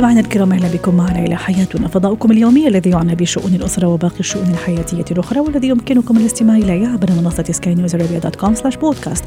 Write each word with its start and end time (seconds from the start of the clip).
مستمعينا 0.00 0.20
الكرام 0.20 0.52
أهلا 0.52 0.68
بكم 0.68 0.94
معنا 0.94 1.18
إلى 1.18 1.36
حياتنا. 1.36 1.88
فضاؤكم 1.88 2.32
اليومي 2.32 2.68
الذي 2.68 2.90
يعنى 2.90 3.14
بشؤون 3.14 3.54
الأسرة 3.54 3.86
وباقي 3.86 4.20
الشؤون 4.20 4.50
الحياتية 4.50 5.04
الأخرى 5.10 5.40
والذي 5.40 5.68
يمكنكم 5.68 6.16
الاستماع 6.16 6.56
إليه 6.56 6.88
عبر 6.88 7.10
منصة 7.12 7.44
سكاي 7.50 7.74
نيوز 7.74 7.96
dot 7.96 8.36
com 8.36 8.54
slash 8.54 8.76
podcast 8.76 9.24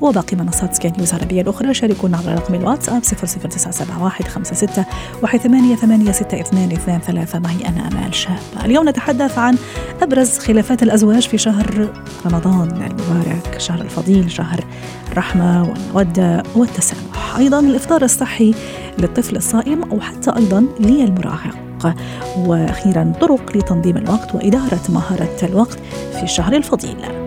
وباقي 0.00 0.36
منصات 0.36 0.74
سكاي 0.74 0.92
نيوز 0.96 1.14
العربيه 1.14 1.42
الأخرى 1.42 1.74
شاركونا 1.74 2.16
عبر 2.16 2.32
رقم 2.32 2.54
الواتساب 2.54 3.02
00971 3.02 4.44
56 4.44 4.84
وثمانية 5.22 5.76
ثمانية 5.76 6.12
ستة 6.12 6.40
اثنان 6.40 6.72
اثنان 6.72 7.00
ثلاثة 7.00 7.38
معي 7.38 7.68
أنا 7.68 7.88
أمال 7.88 8.14
شاب 8.14 8.38
اليوم 8.64 8.88
نتحدث 8.88 9.38
عن 9.38 9.56
أبرز 10.02 10.38
خلافات 10.38 10.82
الأزواج 10.82 11.28
في 11.28 11.38
شهر 11.38 11.88
رمضان 12.26 12.70
المبارك 12.70 13.58
شهر 13.58 13.80
الفضيل 13.80 14.30
شهر 14.30 14.64
الرحمة 15.12 15.62
والمودة 15.94 16.42
والتسامح. 16.54 17.36
أيضا 17.38 17.60
الإفطار 17.60 18.02
الصحي 18.02 18.54
للطفل 18.98 19.36
الصائم 19.36 20.00
حتى 20.00 20.11
أيضا 20.36 20.66
للمراهق 20.80 21.94
وأخيرا 22.38 23.12
طرق 23.20 23.56
لتنظيم 23.56 23.96
الوقت 23.96 24.34
وإدارة 24.34 24.80
مهارة 24.88 25.36
الوقت 25.42 25.78
في 26.12 26.22
الشهر 26.22 26.56
الفضيل. 26.56 27.21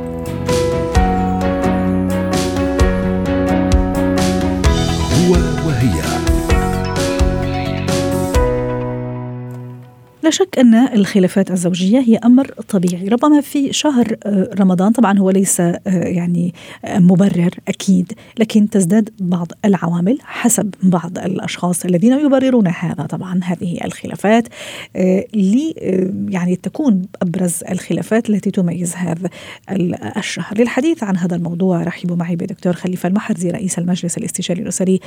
لا 10.25 10.31
شك 10.31 10.59
أن 10.59 10.75
الخلافات 10.75 11.51
الزوجية 11.51 11.99
هي 11.99 12.17
أمر 12.17 12.47
طبيعي، 12.47 13.07
ربما 13.07 13.41
في 13.41 13.73
شهر 13.73 14.15
آه، 14.23 14.49
رمضان 14.59 14.91
طبعا 14.91 15.19
هو 15.19 15.29
ليس 15.29 15.59
آه، 15.59 15.79
يعني 15.87 16.53
آه، 16.85 16.99
مبرر 16.99 17.49
أكيد، 17.67 18.13
لكن 18.39 18.69
تزداد 18.69 19.09
بعض 19.19 19.51
العوامل 19.65 20.17
حسب 20.23 20.73
بعض 20.83 21.17
الأشخاص 21.17 21.85
الذين 21.85 22.13
يبررون 22.13 22.67
هذا 22.67 23.05
طبعا 23.05 23.39
هذه 23.43 23.85
الخلافات 23.85 24.47
ل 25.33 25.73
يعني 26.29 26.55
تكون 26.55 27.01
أبرز 27.21 27.63
الخلافات 27.71 28.29
التي 28.29 28.51
تميز 28.51 28.95
هذا 28.95 29.29
الشهر، 30.17 30.57
للحديث 30.57 31.03
عن 31.03 31.17
هذا 31.17 31.35
الموضوع 31.35 31.83
رحبوا 31.83 32.15
معي 32.15 32.35
بدكتور 32.35 32.73
خليفة 32.73 33.09
المحرزي 33.09 33.49
رئيس 33.49 33.79
المجلس 33.79 34.17
الاستشاري 34.17 34.61
الأسري. 34.61 34.99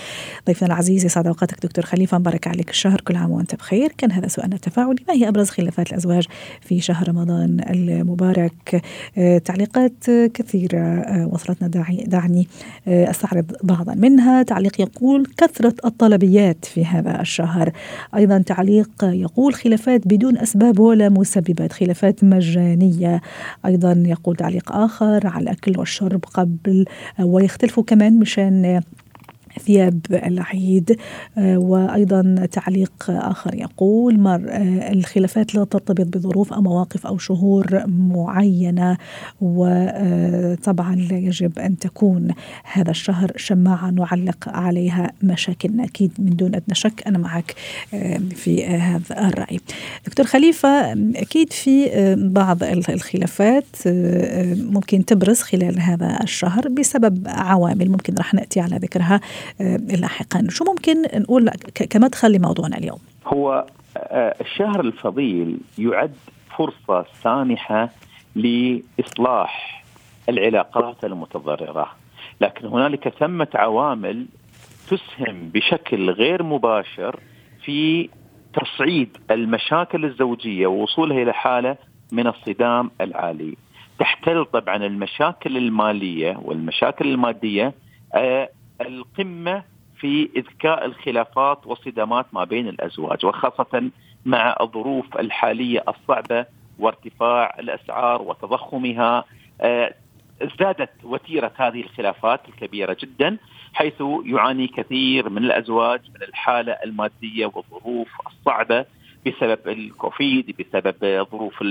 ضيفنا 0.47 0.69
العزيز 0.69 1.05
يسعد 1.05 1.27
أوقاتك 1.27 1.63
دكتور 1.63 1.85
خليفة 1.85 2.19
مبارك 2.19 2.47
عليك 2.47 2.71
الشهر 2.71 3.01
كل 3.01 3.17
عام 3.17 3.31
وأنت 3.31 3.55
بخير، 3.55 3.93
كان 3.99 4.13
هذا 4.13 4.29
سؤالنا 4.29 4.55
التفاعلي 4.55 5.08
ما 5.09 5.15
هي 5.15 5.29
أبرز 5.29 5.51
خلافات 5.51 5.91
الأزواج 5.91 6.27
في 6.61 6.81
شهر 6.81 7.09
رمضان 7.09 7.61
المبارك. 7.71 8.83
آه، 9.19 9.39
تعليقات 9.39 10.05
كثيرة 10.35 10.79
آه، 10.79 11.29
وصلتنا 11.33 11.69
دعني 12.07 12.49
آه، 12.89 13.11
أستعرض 13.11 13.53
بعضا 13.63 13.95
منها. 13.95 14.43
تعليق 14.43 14.81
يقول 14.81 15.27
كثرة 15.37 15.75
الطلبيات 15.85 16.65
في 16.65 16.85
هذا 16.85 17.21
الشهر. 17.21 17.73
أيضا 18.17 18.39
تعليق 18.39 18.91
يقول 19.03 19.55
خلافات 19.55 20.09
بدون 20.09 20.39
أسباب 20.39 20.79
ولا 20.79 21.09
مسببات 21.09 21.73
خلافات 21.73 22.25
مجانية. 22.25 23.21
أيضا 23.67 24.03
يقول 24.07 24.37
تعليق 24.37 24.73
آخر 24.73 25.27
على 25.27 25.43
الأكل 25.43 25.79
والشرب 25.79 26.25
قبل 26.25 26.85
ويختلفوا 27.19 27.83
كمان 27.83 28.19
مشان 28.19 28.81
ثياب 29.59 30.01
العيد 30.11 30.97
آه، 31.39 31.59
وأيضا 31.59 32.47
تعليق 32.53 32.93
آخر 33.09 33.55
يقول 33.55 34.21
مر 34.21 34.43
آه، 34.49 34.93
الخلافات 34.93 35.55
لا 35.55 35.65
ترتبط 35.65 36.17
بظروف 36.17 36.53
أو 36.53 36.63
مواقف 36.63 37.07
أو 37.07 37.19
شهور 37.19 37.85
معينة 37.87 38.97
وطبعا 39.41 40.95
لا 40.95 41.19
يجب 41.19 41.59
أن 41.59 41.79
تكون 41.79 42.29
هذا 42.73 42.91
الشهر 42.91 43.33
شماعة 43.37 43.91
نعلق 43.91 44.49
عليها 44.49 45.13
مشاكلنا 45.23 45.85
أكيد 45.85 46.13
من 46.19 46.37
دون 46.37 46.55
أدنى 46.55 46.75
شك 46.75 47.03
أنا 47.07 47.19
معك 47.19 47.55
آه، 47.95 48.21
في 48.35 48.67
هذا 48.67 49.29
الرأي. 49.29 49.61
دكتور 50.07 50.27
خليفة 50.27 50.93
أكيد 51.17 51.53
في 51.53 51.89
بعض 52.19 52.63
الخلافات 52.63 53.65
ممكن 54.57 55.05
تبرز 55.05 55.41
خلال 55.41 55.81
هذا 55.81 56.19
الشهر 56.23 56.69
بسبب 56.69 57.23
عوامل 57.27 57.91
ممكن 57.91 58.15
رح 58.15 58.35
نأتي 58.35 58.61
على 58.61 58.77
ذكرها 58.77 59.15
آه، 59.15 59.21
لاحقا 60.01 60.47
شو 60.49 60.65
ممكن 60.65 61.03
نقول 61.15 61.51
كمدخل 61.91 62.33
لموضوعنا 62.33 62.79
اليوم؟ 62.79 62.99
هو 63.27 63.67
آه، 63.97 64.35
الشهر 64.41 64.81
الفضيل 64.81 65.59
يعد 65.79 66.15
فرصة 66.57 67.07
سانحة 67.23 67.91
لإصلاح 68.35 69.85
العلاقات 70.29 71.05
المتضررة. 71.05 71.91
لكن 72.41 72.67
هنالك 72.67 73.09
ثمة 73.09 73.49
عوامل 73.55 74.27
تسهم 74.87 75.49
بشكل 75.55 76.11
غير 76.11 76.43
مباشر 76.43 77.21
في 77.65 78.09
تصعيد 78.55 79.17
المشاكل 79.31 80.05
الزوجية 80.05 80.67
ووصولها 80.67 81.23
إلى 81.23 81.33
حالة 81.33 81.77
من 82.13 82.27
الصدام 82.27 82.91
العالي. 83.01 83.57
تحتل 83.99 84.45
طبعا 84.45 84.77
المشاكل 84.77 85.57
المالية 85.57 86.39
والمشاكل 86.43 87.09
المادية 87.09 87.75
آه، 88.15 88.49
القمة 88.81 89.63
في 90.01 90.29
إذكاء 90.37 90.85
الخلافات 90.85 91.67
والصدامات 91.67 92.27
ما 92.33 92.45
بين 92.45 92.69
الأزواج 92.69 93.27
وخاصة 93.27 93.91
مع 94.27 94.57
الظروف 94.61 95.17
الحالية 95.19 95.85
الصعبة 95.89 96.47
وارتفاع 96.79 97.57
الأسعار 97.59 98.23
وتضخمها. 98.23 99.25
آه، 99.61 99.95
ازدادت 100.43 100.91
وتيرة 101.05 101.53
هذه 101.57 101.81
الخلافات 101.81 102.41
الكبيرة 102.49 102.97
جدا 103.01 103.37
حيث 103.75 104.03
يعاني 104.25 104.67
كثير 104.67 105.29
من 105.29 105.45
الأزواج 105.45 106.01
من 106.15 106.23
الحالة 106.23 106.73
المادية 106.73 107.51
والظروف 107.55 108.09
الصعبة 108.27 108.85
بسبب 109.27 109.69
الكوفيد 109.69 110.57
بسبب 110.59 111.27
ظروف 111.31 111.63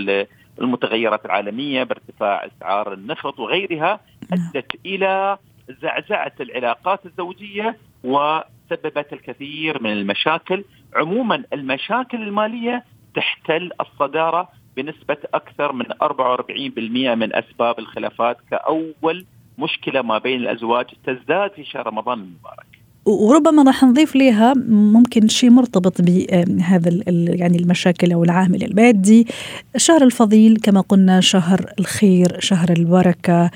المتغيرات 0.61 1.25
العالمية 1.25 1.83
بارتفاع 1.83 2.45
أسعار 2.45 2.93
النفط 2.93 3.39
وغيرها 3.39 3.99
أدت 4.33 4.71
إلى 4.85 5.37
زعزعت 5.69 6.41
العلاقات 6.41 7.05
الزوجية 7.05 7.77
وسببت 8.03 9.13
الكثير 9.13 9.83
من 9.83 9.91
المشاكل 9.91 10.63
عموما 10.95 11.43
المشاكل 11.53 12.21
المالية 12.21 12.83
تحتل 13.15 13.71
الصدارة 13.81 14.49
بنسبة 14.77 15.17
أكثر 15.33 15.71
من 15.71 15.85
44% 15.85 17.15
من 17.15 17.35
أسباب 17.35 17.79
الخلافات 17.79 18.37
كأول 18.51 19.25
مشكلة 19.57 20.01
ما 20.01 20.17
بين 20.17 20.39
الأزواج 20.39 20.85
تزداد 21.05 21.51
في 21.51 21.63
شهر 21.63 21.87
رمضان 21.87 22.19
المبارك. 22.19 22.76
وربما 23.07 23.63
راح 23.63 23.83
نضيف 23.83 24.15
لها 24.15 24.53
ممكن 24.69 25.27
شيء 25.27 25.49
مرتبط 25.49 26.01
بهذا 26.01 26.89
يعني 27.07 27.57
المشاكل 27.57 28.11
أو 28.11 28.23
العامل 28.23 28.63
المادي 28.63 29.27
الشهر 29.75 30.03
الفضيل 30.03 30.57
كما 30.63 30.81
قلنا 30.81 31.21
شهر 31.21 31.73
الخير 31.79 32.37
شهر 32.39 32.71
البركة 32.71 33.51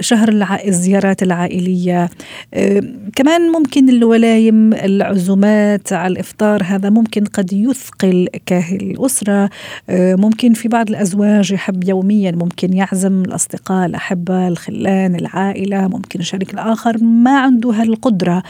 شهر 0.00 0.46
الزيارات 0.66 1.22
العائلية 1.22 2.10
كمان 3.16 3.52
ممكن 3.52 3.88
الولايم 3.88 4.74
العزومات 4.74 5.92
على 5.92 6.12
الإفطار 6.12 6.62
هذا 6.64 6.90
ممكن 6.90 7.24
قد 7.24 7.52
يثقل 7.52 8.28
كاهل 8.46 8.80
الأسرة 8.80 9.50
ممكن 9.90 10.52
في 10.52 10.68
بعض 10.68 10.88
الأزواج 10.88 11.52
يحب 11.52 11.88
يوميا 11.88 12.30
ممكن 12.30 12.72
يعزم 12.72 13.22
الأصدقاء 13.22 13.86
الأحبة 13.86 14.48
الخلان 14.48 15.14
العائلة 15.14 15.88
ممكن 15.88 16.20
الشريك 16.20 16.54
الآخر 16.54 17.04
ما 17.04 17.40
عنده 17.40 17.70
هالقدرة. 17.70 18.42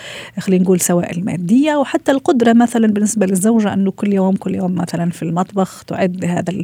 خلينا 0.42 0.64
نقول 0.64 0.80
سواء 0.80 1.18
المادية 1.18 1.70
أو 1.70 1.84
حتى 1.84 2.12
القدرة 2.12 2.52
مثلا 2.52 2.86
بالنسبة 2.86 3.26
للزوجة 3.26 3.72
أنه 3.72 3.90
كل 3.90 4.12
يوم 4.12 4.36
كل 4.36 4.54
يوم 4.54 4.74
مثلا 4.74 5.10
في 5.10 5.22
المطبخ 5.22 5.84
تعد 5.84 6.24
هذا 6.24 6.62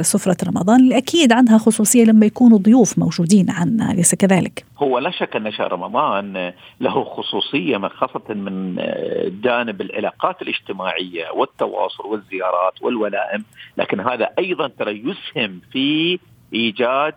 سفرة 0.00 0.36
رمضان 0.48 0.80
اللي 0.80 0.96
أكيد 0.96 1.32
عندها 1.32 1.58
خصوصية 1.58 2.04
لما 2.04 2.26
يكونوا 2.26 2.58
ضيوف 2.58 2.98
موجودين 2.98 3.50
عنا 3.50 3.92
أليس 3.92 4.14
كذلك؟ 4.14 4.64
هو 4.78 4.98
لا 4.98 5.10
شك 5.10 5.36
أن 5.36 5.52
شهر 5.52 5.72
رمضان 5.72 6.52
له 6.80 7.04
خصوصية 7.04 7.78
خاصة 7.88 8.34
من 8.34 8.74
جانب 9.42 9.80
العلاقات 9.80 10.42
الاجتماعية 10.42 11.30
والتواصل 11.30 12.06
والزيارات 12.06 12.82
والولائم 12.82 13.44
لكن 13.76 14.00
هذا 14.00 14.30
أيضا 14.38 14.68
ترى 14.68 15.02
يسهم 15.04 15.60
في 15.72 16.18
إيجاد 16.54 17.14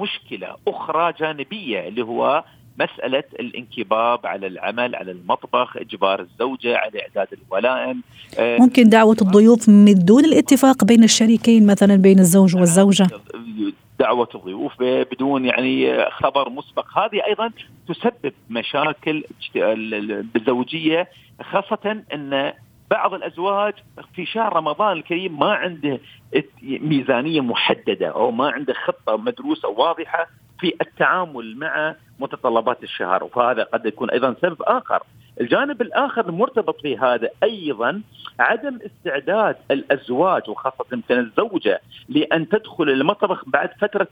مشكلة 0.00 0.56
أخرى 0.68 1.12
جانبية 1.20 1.88
اللي 1.88 2.02
هو 2.02 2.44
مسألة 2.78 3.24
الانكباب 3.40 4.26
على 4.26 4.46
العمل 4.46 4.96
على 4.96 5.12
المطبخ 5.12 5.76
إجبار 5.76 6.20
الزوجة 6.20 6.76
على 6.76 7.02
إعداد 7.02 7.28
الولائم. 7.32 8.02
آه، 8.38 8.58
ممكن 8.58 8.88
دعوة 8.88 9.16
الضيوف 9.22 9.68
من 9.68 9.94
دون 9.94 10.24
الاتفاق 10.24 10.84
بين 10.84 11.04
الشريكين 11.04 11.66
مثلا 11.66 11.96
بين 11.96 12.18
الزوج 12.18 12.56
والزوجة؟ 12.56 13.06
دعوة 13.98 14.28
الضيوف 14.34 14.72
بدون 14.82 15.44
يعني 15.44 16.04
خبر 16.10 16.50
مسبق. 16.50 16.98
هذه 16.98 17.26
أيضا 17.26 17.50
تسبب 17.88 18.32
مشاكل 18.50 19.24
بالزوجية 20.34 21.08
خاصة 21.42 22.02
إن 22.14 22.52
بعض 22.90 23.14
الأزواج 23.14 23.74
في 24.14 24.26
شهر 24.26 24.56
رمضان 24.56 24.96
الكريم 24.96 25.38
ما 25.38 25.52
عنده 25.52 26.00
ميزانية 26.62 27.40
محددة 27.40 28.06
أو 28.08 28.30
ما 28.30 28.50
عنده 28.50 28.74
خطة 28.74 29.16
مدروسة 29.16 29.68
واضحة 29.68 30.26
في 30.62 30.74
التعامل 30.80 31.56
مع 31.56 31.94
متطلبات 32.20 32.82
الشهر 32.82 33.28
وهذا 33.34 33.62
قد 33.62 33.86
يكون 33.86 34.10
أيضا 34.10 34.34
سبب 34.42 34.62
آخر. 34.62 35.02
الجانب 35.40 35.82
الآخر 35.82 36.28
المرتبط 36.28 36.80
في 36.80 36.98
هذا 36.98 37.28
أيضا 37.42 38.02
عدم 38.38 38.78
استعداد 38.86 39.56
الأزواج 39.70 40.50
وخاصة 40.50 40.84
يمكن 40.92 41.18
الزوجة 41.18 41.80
لأن 42.08 42.48
تدخل 42.48 42.90
المطبخ 42.90 43.44
بعد 43.46 43.70
فترة 43.80 44.08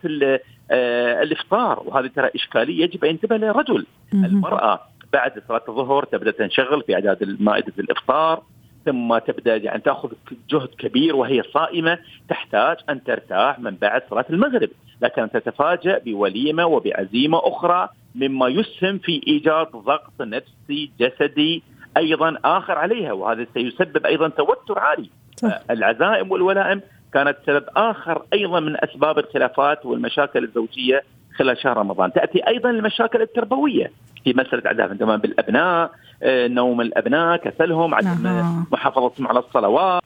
آه، 0.71 1.23
الإفطار. 1.23 1.83
وهذه 1.87 2.07
ترى 2.07 2.31
إشكالية 2.35 2.85
يجب 2.85 3.05
أن 3.05 3.11
ينتبه 3.11 3.37
لها 3.37 3.51
الرجل 3.51 3.87
المرأة 4.15 4.81
بعد 5.13 5.43
صلاة 5.49 5.63
الظهر 5.69 6.05
تبدأ 6.05 6.31
تنشغل 6.31 6.83
في 6.83 6.95
أعداد 6.95 7.37
مائده 7.41 7.73
الإفطار. 7.79 8.43
ثم 8.85 9.19
تبدأ 9.19 9.57
يعني 9.57 9.81
تأخذ 9.83 10.13
جهد 10.51 10.69
كبير 10.79 11.17
وهي 11.17 11.43
صائمة 11.43 11.99
تحتاج 12.29 12.77
أن 12.91 13.05
ترتاح 13.05 13.59
من 13.59 13.77
بعد 13.77 14.03
صلاة 14.11 14.25
المغرب، 14.31 14.69
لكن 15.03 15.31
تتفاجأ 15.31 15.99
بوليمة 15.99 16.67
وبعزيمة 16.67 17.41
أخرى 17.45 17.89
مما 18.15 18.49
يسهم 18.49 18.99
في 18.99 19.21
إيجاد 19.27 19.67
ضغط 19.71 20.21
نفسي 20.21 20.91
جسدي 21.01 21.63
أيضا 21.97 22.39
آخر 22.45 22.79
عليها 22.79 23.13
وهذا 23.13 23.47
سيسبب 23.55 24.07
أيضا 24.07 24.29
توتر 24.29 24.79
عالي. 24.79 25.11
صح. 25.37 25.61
العزائم 25.71 26.33
والولائم 26.33 26.81
كانت 27.13 27.37
سبب 27.47 27.65
آخر 27.77 28.23
أيضا 28.33 28.61
من 28.61 28.77
أسباب 28.85 29.19
الخلافات 29.19 29.87
والمشاكل 29.87 30.45
الزوجية 30.45 31.03
خلال 31.41 31.59
شهر 31.59 31.77
رمضان، 31.77 32.13
تأتي 32.13 32.47
أيضا 32.49 32.71
المشاكل 32.71 33.23
التربوية 33.23 33.91
في 34.25 34.35
مسألة 34.37 34.63
عدم 34.67 34.85
الاهتمام 34.85 35.21
بالأبناء، 35.21 35.91
آه، 36.23 36.49
نوم 36.49 36.81
الأبناء، 36.81 37.37
كسلهم، 37.37 37.95
عدم 37.95 38.23
نعم. 38.23 38.67
محافظتهم 38.73 39.29
على 39.29 39.39
الصلوات، 39.39 40.03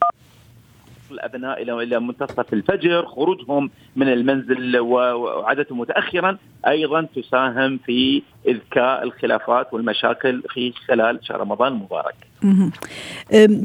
الأبناء 1.10 1.62
إلى 1.62 1.72
إلى 1.72 2.00
منتصف 2.00 2.52
الفجر، 2.52 3.06
خروجهم 3.06 3.70
من 3.96 4.08
المنزل 4.08 4.78
وعادتهم 4.78 5.81
متاخرا 5.81 6.38
أيضا 6.69 7.06
تساهم 7.16 7.78
في 7.86 8.22
إذكاء 8.46 9.02
الخلافات 9.02 9.75
والمشاكل 9.75 10.42
في 10.48 10.72
خلال 10.72 11.19
شهر 11.22 11.40
رمضان 11.40 11.72
المبارك. 11.72 12.14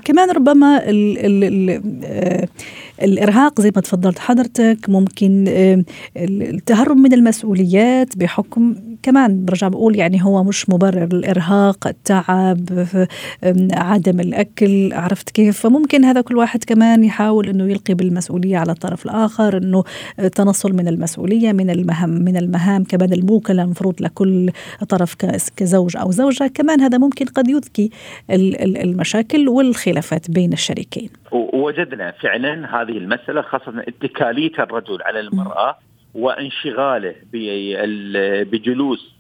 كمان 0.06 0.30
ربما 0.30 0.90
ال 0.90 1.18
ال 1.18 1.44
ال 1.44 1.82
آه، 2.04 2.48
الإرهاق 3.02 3.62
زي 3.62 3.72
ما 3.76 3.82
تفضلت 3.82 4.20
حضرتك 4.20 4.90
ممكن 4.90 5.46
التهرب 6.18 6.98
من 6.98 7.14
المسؤوليات 7.14 8.18
بحكم 8.18 8.76
كمان 9.04 9.46
برجع 9.46 9.68
بقول 9.68 9.96
يعني 9.96 10.24
هو 10.24 10.44
مش 10.44 10.70
مبرر 10.70 11.04
الإرهاق 11.04 11.88
التعب 11.88 12.60
عدم 13.74 14.20
الأكل 14.20 14.94
عرفت 14.94 15.30
كيف؟ 15.30 15.60
فممكن 15.60 16.06
هذا 16.06 16.22
كل 16.22 16.38
واحد 16.38 16.64
كمان 16.64 17.04
يحاول 17.04 17.50
إنه 17.50 17.72
يلقي 17.72 17.94
بالمسؤولية 17.94 18.58
على 18.58 18.72
الطرف 18.72 19.06
الآخر 19.06 19.58
إنه 19.58 19.84
تنصل 20.36 20.74
من 20.74 20.88
المسؤولية 20.88 21.52
من 21.52 21.70
المهام 21.70 22.10
من 22.10 22.38
المهام 22.38 22.84
كمان 22.84 23.14
الموكله 23.14 23.64
المفروض 23.64 24.02
لكل 24.02 24.52
طرف 24.90 25.16
كزوج 25.58 25.98
أو 25.98 26.12
زوجة. 26.12 26.48
كمان 26.48 26.82
هذا 26.82 26.98
ممكن 26.98 27.26
قد 27.26 27.48
يذكي 27.48 27.90
المشاكل 28.30 29.50
والخلافات 29.50 30.32
بين 30.32 30.54
الشريكين. 30.54 31.10
وجدنا 31.54 32.12
فعلا 32.12 32.82
هذه 32.82 32.98
المسألة 32.98 33.42
خاصة 33.42 33.84
إتكالية 33.88 34.54
الرجل 34.60 35.02
على 35.02 35.20
المرأة 35.20 35.78
وانشغاله 36.14 37.16
بجلوس 38.44 39.16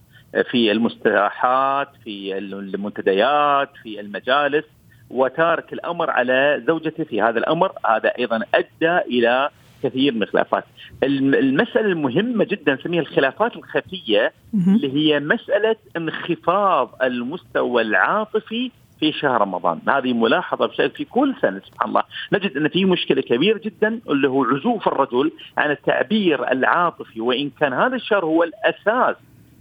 في 0.51 0.71
المستراحات 0.71 1.87
في 2.03 2.37
المنتديات 2.37 3.69
في 3.83 3.99
المجالس 3.99 4.65
وتارك 5.09 5.73
الأمر 5.73 6.09
على 6.09 6.63
زوجته 6.67 7.03
في 7.03 7.21
هذا 7.21 7.39
الأمر. 7.39 7.71
هذا 7.85 8.09
أيضا 8.19 8.41
أدى 8.55 8.97
إلى 8.97 9.49
كثير 9.83 10.13
من 10.13 10.23
الخلافات. 10.23 10.63
المسألة 11.03 11.85
المهمة 11.85 12.45
جدا 12.45 12.73
نسميها 12.73 13.01
الخلافات 13.01 13.55
الخفية 13.55 14.33
اللي 14.75 14.93
هي 14.93 15.19
مسألة 15.19 15.75
انخفاض 15.97 16.95
المستوى 17.03 17.81
العاطفي 17.81 18.71
في 18.99 19.11
شهر 19.11 19.41
رمضان. 19.41 19.79
هذه 19.87 20.13
ملاحظة 20.13 20.65
بشكل 20.65 20.89
في 20.89 21.05
كل 21.05 21.35
سنة 21.41 21.61
سبحان 21.65 21.89
الله. 21.89 22.03
نجد 22.33 22.57
أن 22.57 22.67
في 22.67 22.85
مشكلة 22.85 23.21
كبيرة 23.21 23.57
جدا 23.57 23.99
اللي 24.09 24.29
هو 24.29 24.43
عزوف 24.43 24.87
الرجل 24.87 25.31
عن 25.57 25.71
التعبير 25.71 26.51
العاطفي 26.51 27.21
وإن 27.21 27.49
كان 27.59 27.73
هذا 27.73 27.95
الشهر 27.95 28.25
هو 28.25 28.43
الأساس. 28.43 29.15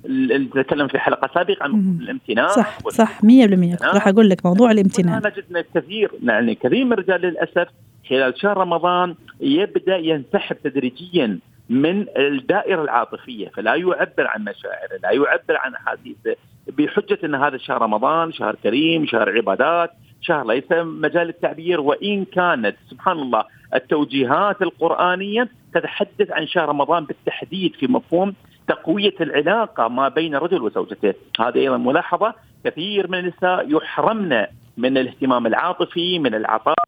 اللي 0.04 0.62
تكلم 0.62 0.88
في 0.88 0.98
حلقة 0.98 1.30
سابقة 1.34 1.64
عن 1.64 1.98
الامتنان. 2.00 2.48
صح 2.48 2.78
صح 2.88 3.20
100% 3.20 3.24
كنت 3.24 3.84
راح 3.84 4.08
أقول 4.08 4.28
لك 4.28 4.46
موضوع 4.46 4.70
الامتنان. 4.70 5.22
نجد 5.26 5.64
كثير 5.74 6.10
يعني 6.22 6.54
كثير 6.54 6.84
من 6.84 6.92
الرجال 6.92 7.20
للأسف 7.20 7.68
خلال 8.10 8.40
شهر 8.40 8.56
رمضان 8.56 9.14
يبدأ 9.40 9.96
ينسحب 9.96 10.56
تدريجيا 10.64 11.38
من 11.68 12.06
الدائرة 12.16 12.82
العاطفية 12.82 13.48
فلا 13.48 13.74
يعبر 13.74 14.26
عن 14.26 14.44
مشاعره 14.44 14.96
لا 15.02 15.10
يعبر 15.10 15.56
عن 15.56 15.74
احاسيسه 15.74 16.36
بحجة 16.68 17.18
إن 17.24 17.34
هذا 17.34 17.56
شهر 17.56 17.82
رمضان 17.82 18.32
شهر 18.32 18.56
كريم 18.62 19.06
شهر 19.06 19.36
عبادات 19.36 19.90
شهر 20.20 20.46
ليس 20.46 20.72
مجال 20.72 21.28
التعبير 21.28 21.80
وإن 21.80 22.24
كانت 22.24 22.76
سبحان 22.90 23.18
الله 23.18 23.44
التوجيهات 23.74 24.62
القرآنية 24.62 25.48
تتحدث 25.74 26.30
عن 26.30 26.46
شهر 26.46 26.68
رمضان 26.68 27.04
بالتحديد 27.04 27.74
في 27.74 27.86
مفهوم 27.86 28.34
تقوية 28.68 29.14
العلاقة 29.20 29.88
ما 29.88 30.08
بين 30.08 30.34
الرجل 30.34 30.62
وزوجته، 30.62 31.14
هذه 31.40 31.58
أيضا 31.58 31.76
ملاحظة 31.76 32.34
كثير 32.64 33.10
من 33.10 33.18
النساء 33.18 33.76
يحرمن 33.76 34.46
من 34.76 34.98
الاهتمام 34.98 35.46
العاطفي 35.46 36.18
من 36.18 36.34
العطاء 36.34 36.84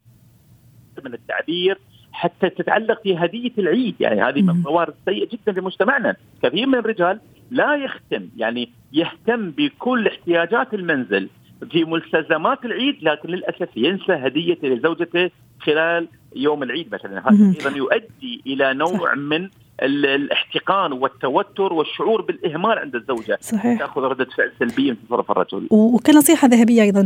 من 1.04 1.14
التعبير. 1.14 1.78
حتى 2.20 2.50
تتعلق 2.50 3.02
في 3.02 3.16
هديه 3.16 3.50
العيد. 3.58 3.94
يعني 4.00 4.22
هذه 4.22 4.42
من 4.42 4.50
الظواهر 4.50 4.88
السيئه 4.88 5.28
جدا 5.32 5.52
في 5.52 5.60
مجتمعنا. 5.60 6.16
كثير 6.42 6.66
من 6.66 6.78
الرجال 6.78 7.20
لا 7.50 7.74
يختم 7.74 8.28
يعني 8.36 8.68
يهتم 8.92 9.50
بكل 9.50 10.06
احتياجات 10.06 10.74
المنزل 10.74 11.28
في 11.70 11.84
ملتزمات 11.84 12.64
العيد 12.64 12.96
لكن 13.02 13.28
للأسف 13.28 13.68
ينسى 13.76 14.12
هديه 14.12 14.58
لزوجته 14.62 15.30
خلال 15.60 16.08
يوم 16.36 16.62
العيد 16.62 16.94
مثلا. 16.94 17.28
هذا 17.28 17.54
أيضا 17.58 17.76
يؤدي 17.76 18.42
إلى 18.46 18.74
نوع 18.74 19.14
من 19.14 19.48
الاحتقان 19.82 20.92
والتوتر 20.92 21.72
والشعور 21.72 22.22
بالإهمال 22.22 22.78
عند 22.78 22.94
الزوجة. 22.94 23.38
صحيح. 23.40 23.78
تأخذ 23.78 24.00
ردة 24.00 24.26
فعل 24.36 24.52
سلبية 24.58 24.90
من 24.90 24.96
تصرف 25.08 25.30
الرجل. 25.30 25.66
وكنصيحه 25.70 26.48
ذهبية 26.48 26.82
أيضا 26.82 27.02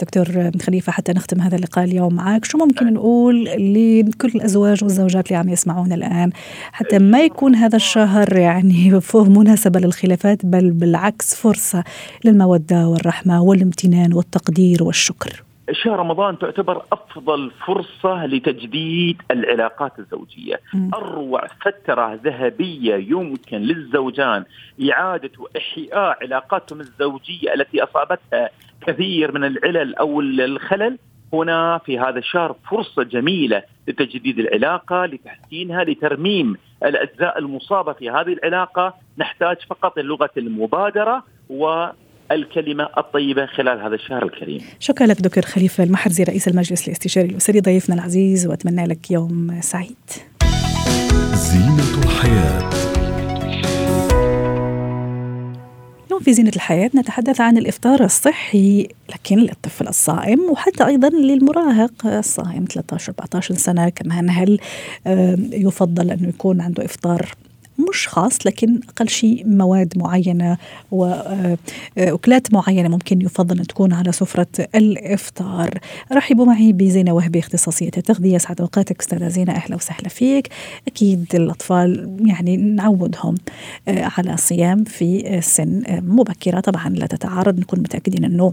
دكتور 0.00 0.50
خليفة 0.66 0.92
حتى 0.92 1.12
نختم 1.12 1.40
هذا 1.40 1.56
اللقاء 1.56 1.84
اليوم 1.84 2.14
معك. 2.14 2.44
شو 2.44 2.58
ممكن 2.58 2.94
نقول 2.94 3.44
لكل 3.44 4.28
الأزواج 4.34 4.84
والزوجات 4.84 5.26
اللي 5.26 5.38
عم 5.38 5.48
يسمعونا 5.48 5.94
الآن؟ 5.94 6.30
حتى 6.72 6.98
ما 6.98 7.20
يكون 7.24 7.54
هذا 7.54 7.76
الشهر 7.76 8.36
يعني 8.36 8.90
مناسبة 9.36 9.80
للخلافات 9.80 10.46
بل 10.46 10.70
بالعكس 10.70 11.34
فرصة 11.34 11.84
للمودة 12.24 12.88
والرحمة 12.88 13.42
والامتنان 13.42 14.12
والتقدير 14.12 14.82
والشكر. 14.82 15.42
شهر 15.72 15.98
رمضان 15.98 16.38
تعتبر 16.38 16.82
أفضل 16.92 17.50
فرصة 17.66 18.26
لتجديد 18.26 19.22
العلاقات 19.30 19.98
الزوجية، 19.98 20.60
م. 20.74 20.90
أروع 20.94 21.46
فترة 21.46 22.14
ذهبية 22.24 22.94
يمكن 22.94 23.58
للزوجان 23.58 24.44
إعادة 24.90 25.30
واحياء 25.38 26.18
علاقاتهم 26.22 26.80
الزوجية 26.80 27.54
التي 27.54 27.82
أصابتها 27.82 28.50
كثير 28.86 29.32
من 29.32 29.44
العلل 29.44 29.94
أو 29.94 30.20
الخلل. 30.20 30.98
هنا 31.32 31.78
في 31.78 31.98
هذا 31.98 32.18
الشهر 32.18 32.56
فرصة 32.70 33.02
جميلة 33.02 33.62
لتجديد 33.88 34.38
العلاقة، 34.38 35.06
لتحسينها، 35.06 35.84
لترميم 35.84 36.56
الأجزاء 36.84 37.38
المصابة 37.38 37.92
في 37.92 38.10
هذه 38.10 38.32
العلاقة، 38.32 38.94
نحتاج 39.18 39.56
فقط 39.70 39.98
لغه 39.98 40.30
المبادرة 40.36 41.22
و 41.50 41.86
الكلمة 42.32 42.88
الطيبة 42.98 43.46
خلال 43.46 43.80
هذا 43.80 43.94
الشهر 43.94 44.24
الكريم. 44.24 44.60
شكرا 44.80 45.06
لك 45.06 45.20
دكتور 45.20 45.44
خليفة 45.44 45.84
المحرزي 45.84 46.24
رئيس 46.24 46.48
المجلس 46.48 46.88
الاستشاري 46.88 47.28
الأسري 47.28 47.60
ضيفنا 47.60 47.94
العزيز 47.94 48.46
وأتمنى 48.46 48.86
لك 48.86 49.10
يوم 49.10 49.60
سعيد. 49.60 49.96
زينة 51.34 52.04
الحياة. 52.04 52.70
اليوم 56.06 56.20
في 56.20 56.32
زينة 56.32 56.52
الحياة 56.56 56.90
نتحدث 56.94 57.40
عن 57.40 57.58
الإفطار 57.58 58.04
الصحي 58.04 58.88
لكن 59.14 59.36
للطفل 59.36 59.88
الصائم 59.88 60.40
وحتى 60.50 60.86
أيضا 60.86 61.08
للمراهق 61.08 62.06
الصائم 62.06 62.64
13 62.64 63.12
14 63.12 63.54
سنة. 63.54 63.88
كمان 63.88 64.30
هل 64.30 64.58
يفضل 65.52 66.10
أنه 66.10 66.28
يكون 66.28 66.60
عنده 66.60 66.84
إفطار 66.84 67.26
مش 67.78 68.08
خاص 68.08 68.46
لكن 68.46 68.80
أقل 68.88 69.08
شيء 69.08 69.46
مواد 69.46 69.92
معينة 69.96 70.56
واكلات 70.90 72.54
معينة 72.54 72.88
ممكن 72.88 73.22
يفضل 73.22 73.58
أن 73.58 73.66
تكون 73.66 73.92
على 73.92 74.12
سفرة 74.12 74.46
الإفطار. 74.74 75.78
رحبوا 76.12 76.44
معي 76.44 76.72
بزينة 76.72 77.12
وهبي 77.12 77.38
اختصاصية 77.38 77.90
التغذية. 77.96 78.38
سعد 78.38 78.60
أوقاتك 78.60 79.00
أستاذة 79.00 79.28
زينة. 79.28 79.52
أهلا 79.52 79.76
وسهلا 79.76 80.08
فيك. 80.08 80.48
أكيد 80.86 81.26
الأطفال 81.34 82.16
يعني 82.26 82.56
نعودهم 82.56 83.34
على 83.88 84.34
الصيام 84.34 84.84
في 84.84 85.40
سن 85.42 85.82
مبكرة. 85.88 86.60
طبعا 86.60 86.88
لا 86.88 87.06
تتعارض. 87.06 87.60
نكون 87.60 87.78
متأكدين 87.78 88.24
أنه 88.24 88.52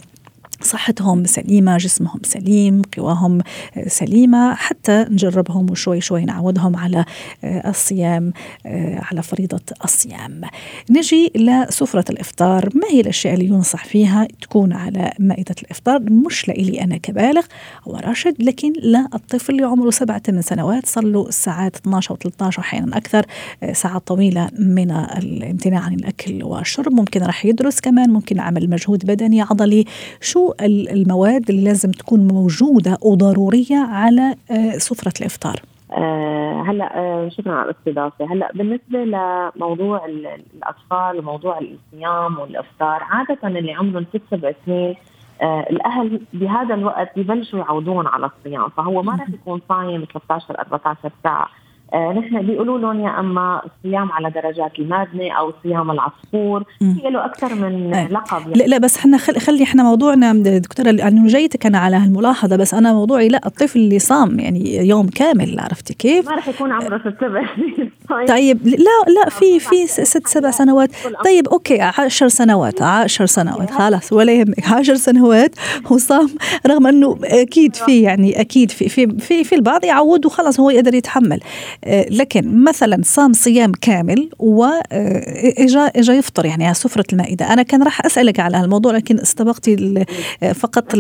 صحتهم 0.64 1.26
سليمة 1.26 1.78
جسمهم 1.78 2.20
سليم 2.24 2.82
قواهم 2.98 3.42
سليمة 3.88 4.56
حتى 4.56 5.06
نجربهم 5.10 5.72
وشوي 5.72 6.02
شوي 6.02 6.26
نعودهم 6.26 6.76
على 6.76 7.06
آه، 7.44 7.70
الصيام 7.70 8.34
آه، 8.66 9.02
على 9.12 9.24
فريضة 9.24 9.62
الصيام. 9.84 10.42
نجي 10.90 11.32
لسفرة 11.36 12.06
الإفطار. 12.10 12.70
ما 12.76 12.88
هي 12.90 13.02
الأشياء 13.02 13.34
اللي 13.34 13.46
ينصح 13.46 13.86
فيها؟ 13.86 14.28
تكون 14.42 14.74
على 14.74 15.12
مائدة 15.20 15.56
الإفطار. 15.64 16.00
مش 16.02 16.48
لإلي 16.48 16.82
أنا 16.82 16.98
كبالغ 16.98 17.46
أو 17.88 17.96
راشد 17.96 18.36
لكن 18.40 18.74
للطفل 18.84 19.54
اللي 19.54 19.64
عمره 19.64 19.90
سبعة 19.90 20.20
ثمان 20.20 20.42
سنوات. 20.42 20.86
صار 20.86 21.04
له 21.04 21.32
ساعات 21.32 21.76
12 21.76 22.14
و 22.14 22.18
13 22.18 22.60
أحيانا 22.60 22.98
أكثر. 22.98 23.26
آه، 23.64 23.74
ساعات 23.74 24.08
طويلة 24.08 24.50
من 24.60 24.92
الامتناع 24.92 25.82
عن 25.82 25.94
الأكل 25.94 26.44
والشرب. 26.44 26.94
ممكن 26.94 27.24
راح 27.24 27.46
يدرس 27.46 27.80
كمان. 27.80 28.10
ممكن 28.10 28.40
عمل 28.40 28.70
مجهود 28.70 29.06
بدني 29.06 29.42
عضلي. 29.42 29.86
شو 30.22 30.53
المواد 30.62 31.50
اللي 31.50 31.64
لازم 31.64 31.92
تكون 31.92 32.28
موجودة 32.28 32.98
وضرورية 33.02 33.78
على 33.78 34.36
آه، 34.52 34.72
سفرة 34.78 35.14
الإفطار؟ 35.22 35.56
أه 35.92 36.64
هلا 36.68 37.00
أه 37.00 37.30
شكرا 37.30 37.54
على 37.54 37.70
الاستضافة، 37.72 38.34
هلا 38.34 38.52
بالنسبة 38.54 39.04
لموضوع 39.04 40.06
الأطفال 40.06 41.20
وموضوع 41.20 41.60
الصيام 41.60 42.40
والإفطار، 42.40 43.04
عادة 43.04 43.48
اللي 43.48 43.74
عمرهم 43.74 44.06
ست 44.14 44.22
سبع 44.32 44.54
سنين 44.66 44.96
آه 45.42 45.66
الأهل 45.70 46.22
بهذا 46.34 46.76
الوقت 46.76 47.20
ببلشوا 47.20 47.60
يعودون 47.60 48.08
على 48.08 48.30
الصيام، 48.38 48.70
فهو 48.70 49.02
ما 49.02 49.12
راح 49.12 49.30
يكون 49.30 49.62
صايم 49.70 50.06
13 50.14 50.60
14 50.60 51.12
ساعة، 51.24 51.44
آه 51.44 51.50
نحن 51.96 52.42
بيقولوا 52.42 52.80
لهم 52.80 53.00
يا 53.00 53.20
أما 53.20 53.62
الصيام 53.66 54.12
على 54.12 54.30
درجات 54.30 54.80
المادنه 54.80 55.32
أو 55.32 55.54
صيام 55.64 55.92
العصفور. 55.92 56.64
في 56.80 57.10
له 57.10 57.26
أكثر 57.26 57.56
من 57.56 57.94
آه. 57.94 58.08
لقب. 58.08 58.42
يعني. 58.42 58.54
لا 58.54 58.64
لا 58.64 58.78
بس 58.78 58.98
إحنا 58.98 59.18
خل 59.18 59.40
خلي 59.40 59.64
إحنا 59.64 59.84
موضوعنا 59.84 60.34
دكتورة 60.34 60.90
يعني 60.90 61.28
جيتك 61.28 61.66
أنا 61.66 61.78
على 61.78 61.96
هالملاحظة 61.96 62.56
بس 62.56 62.74
أنا 62.74 62.94
موضوعي 62.94 63.28
لا 63.28 63.42
الطفل 63.46 63.80
اللي 63.80 64.00
صام 64.00 64.40
يعني 64.40 64.88
يوم 64.88 65.08
كامل 65.08 65.60
عرفتي 65.60 65.94
كيف؟ 65.94 66.30
ما 66.30 66.36
راح 66.36 66.48
يكون 66.48 66.72
عمره 66.72 66.98
ست 66.98 67.16
سبع 67.22 67.46
سنين. 67.56 67.92
طيب. 68.28 68.68
لا 68.68 69.14
لا 69.14 69.30
في 69.30 69.60
في 69.60 69.88
ست 69.88 70.28
سبع 70.28 70.52
سنوات. 70.52 70.90
طيب 71.26 71.48
أوكي 71.48 71.82
عشر 71.82 72.28
سنوات 72.28 72.82
عشر 72.82 73.26
سنوات 73.26 73.72
خلاص 73.72 74.14
ولا 74.14 74.34
يهمك. 74.34 74.72
عشر 74.74 74.96
سنوات 74.96 75.56
وصام 75.92 76.30
رغم 76.68 76.88
إنه 76.88 77.20
أكيد 77.24 77.76
في 77.76 78.02
يعني 78.02 78.42
أكيد 78.42 78.72
في 78.72 78.90
في 78.90 79.08
في, 79.20 79.44
في 79.44 79.56
البعض 79.56 79.86
يعود 79.86 80.26
وخلاص 80.26 80.60
هو 80.60 80.70
يقدر 80.70 80.94
يتحمل. 80.94 81.40
آه، 81.83 81.83
لكن 82.12 82.64
مثلا 82.64 82.98
صام 83.02 83.34
صيام 83.34 83.72
كامل 83.82 84.30
واجا 84.40 85.86
آه، 85.86 85.92
إجا 85.96 86.14
يفطر 86.14 86.46
يعني 86.46 86.66
على 86.66 86.74
سفرة 86.74 87.06
المائدة. 87.14 87.54
أنا 87.54 87.64
كان 87.64 87.84
راح 87.84 88.06
أسألك 88.06 88.40
على 88.40 88.58
هالموضوع 88.58 88.92
لكن 88.92 89.16
استبقتي 89.16 90.06
آه، 90.44 90.52
فقط 90.52 90.96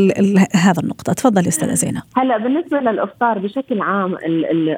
هذا 0.55 0.81
النقطة. 0.83 1.13
تفضلي 1.13 1.47
أستاذة 1.47 1.73
زينة. 1.73 2.03
هلا 2.15 2.37
بالنسبة 2.37 2.79
للإفطار 2.79 3.39
بشكل 3.39 3.81
عام 3.81 4.17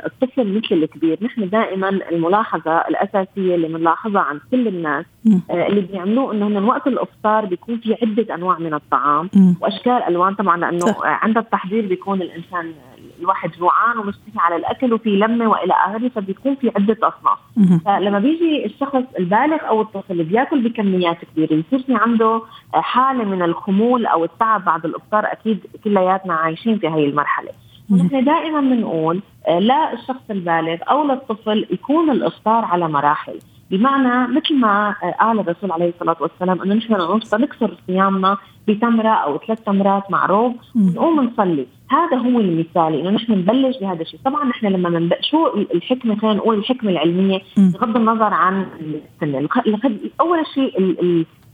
الطفل 0.05 0.53
مثل 0.57 0.75
الكبير 0.75 1.17
نحن 1.21 1.50
دائما 1.50 1.89
الملاحظة 1.89 2.77
الأساسية 2.77 3.55
اللي 3.55 3.67
بنلاحظها 3.67 4.21
عند 4.21 4.39
كل 4.51 4.67
الناس 4.67 5.05
اللي 5.51 5.81
بيعملوه 5.81 6.33
إنه 6.33 6.50
من 6.50 6.63
وقت 6.63 6.88
الإفطار 6.88 7.45
بيكون 7.45 7.79
في 7.79 7.95
عدة 8.01 8.35
أنواع 8.35 8.59
من 8.59 8.74
الطعام 8.74 9.29
وأشكال 9.62 10.03
ألوان. 10.07 10.35
طبعا 10.35 10.57
لأنه 10.57 10.95
عند 11.03 11.38
التحضير 11.38 11.88
بيكون 11.88 12.21
الإنسان 12.21 12.74
الواحد 13.19 13.51
جوعان 13.60 13.98
ومشتهي 13.98 14.34
على 14.38 14.55
الأكل 14.55 14.93
وفي 14.93 15.10
لمة 15.10 15.48
وإلى 15.50 15.74
آخره 15.88 16.10
فبيكون 16.10 16.55
في 16.55 16.72
عدة 16.75 16.98
أصناف. 17.03 17.38
فلما 17.86 18.19
بيجي 18.19 18.65
الشخص 18.65 19.03
البالغ 19.19 19.67
أو 19.67 19.81
الطفل 19.81 20.12
اللي 20.12 20.24
بيأكل 20.24 20.62
بكميات 20.69 21.17
كبيرة 21.25 21.55
بيصير 21.55 21.79
في 21.88 21.95
عنده 21.95 22.41
حالة 22.74 23.24
من 23.24 23.41
الخمول 23.41 24.05
أو 24.05 24.24
التعب 24.24 24.65
بعد 24.65 24.86
الافطار 24.86 25.31
أكيد 25.31 25.60
كلياتنا 25.84 26.34
عايشين 26.34 26.79
في 26.79 26.88
هي 26.88 27.05
المرحلة. 27.05 27.50
نحن 27.91 28.24
دائما 28.24 28.62
بنقول 28.62 29.22
آه، 29.48 29.60
لا 29.60 29.93
الشخص 29.93 30.22
البالغ 30.29 30.77
أو 30.89 31.03
للطفل 31.03 31.67
يكون 31.72 32.10
الإفطار 32.12 32.65
على 32.65 32.88
مراحل. 32.88 33.39
بمعنى 33.72 34.34
مثل 34.36 34.55
ما 34.55 34.95
آه، 35.03 35.12
قال 35.12 35.39
الرسول 35.39 35.72
عليه 35.72 35.89
الصلاة 35.89 36.17
والسلام 36.19 36.62
أنه 36.62 36.74
نحن 36.75 37.19
نكسر 37.34 37.77
صيامنا 37.88 38.38
بتمرة 38.67 39.10
أو 39.10 39.38
ثلاث 39.38 39.60
تمرات 39.63 40.12
مع 40.12 40.25
روب 40.25 40.55
ونقوم 40.75 41.19
نصلي. 41.19 41.67
هذا 41.91 42.17
هو 42.17 42.39
المثالي 42.39 43.01
إنه 43.01 43.09
نحن 43.09 43.31
نبلش 43.31 43.77
بهذا 43.77 44.01
الشيء. 44.01 44.19
طبعا 44.25 44.45
نحن 44.45 44.65
لما 44.67 44.89
من 44.89 45.09
شو 45.21 45.47
الحكمة 45.47 46.15
خلينا 46.15 46.37
نقول 46.37 46.57
الحكمة 46.57 46.91
العلمية؟ 46.91 47.41
بغض 47.57 47.97
النظر 47.97 48.33
عن 48.33 48.65
أول 50.21 50.45
شيء 50.53 50.95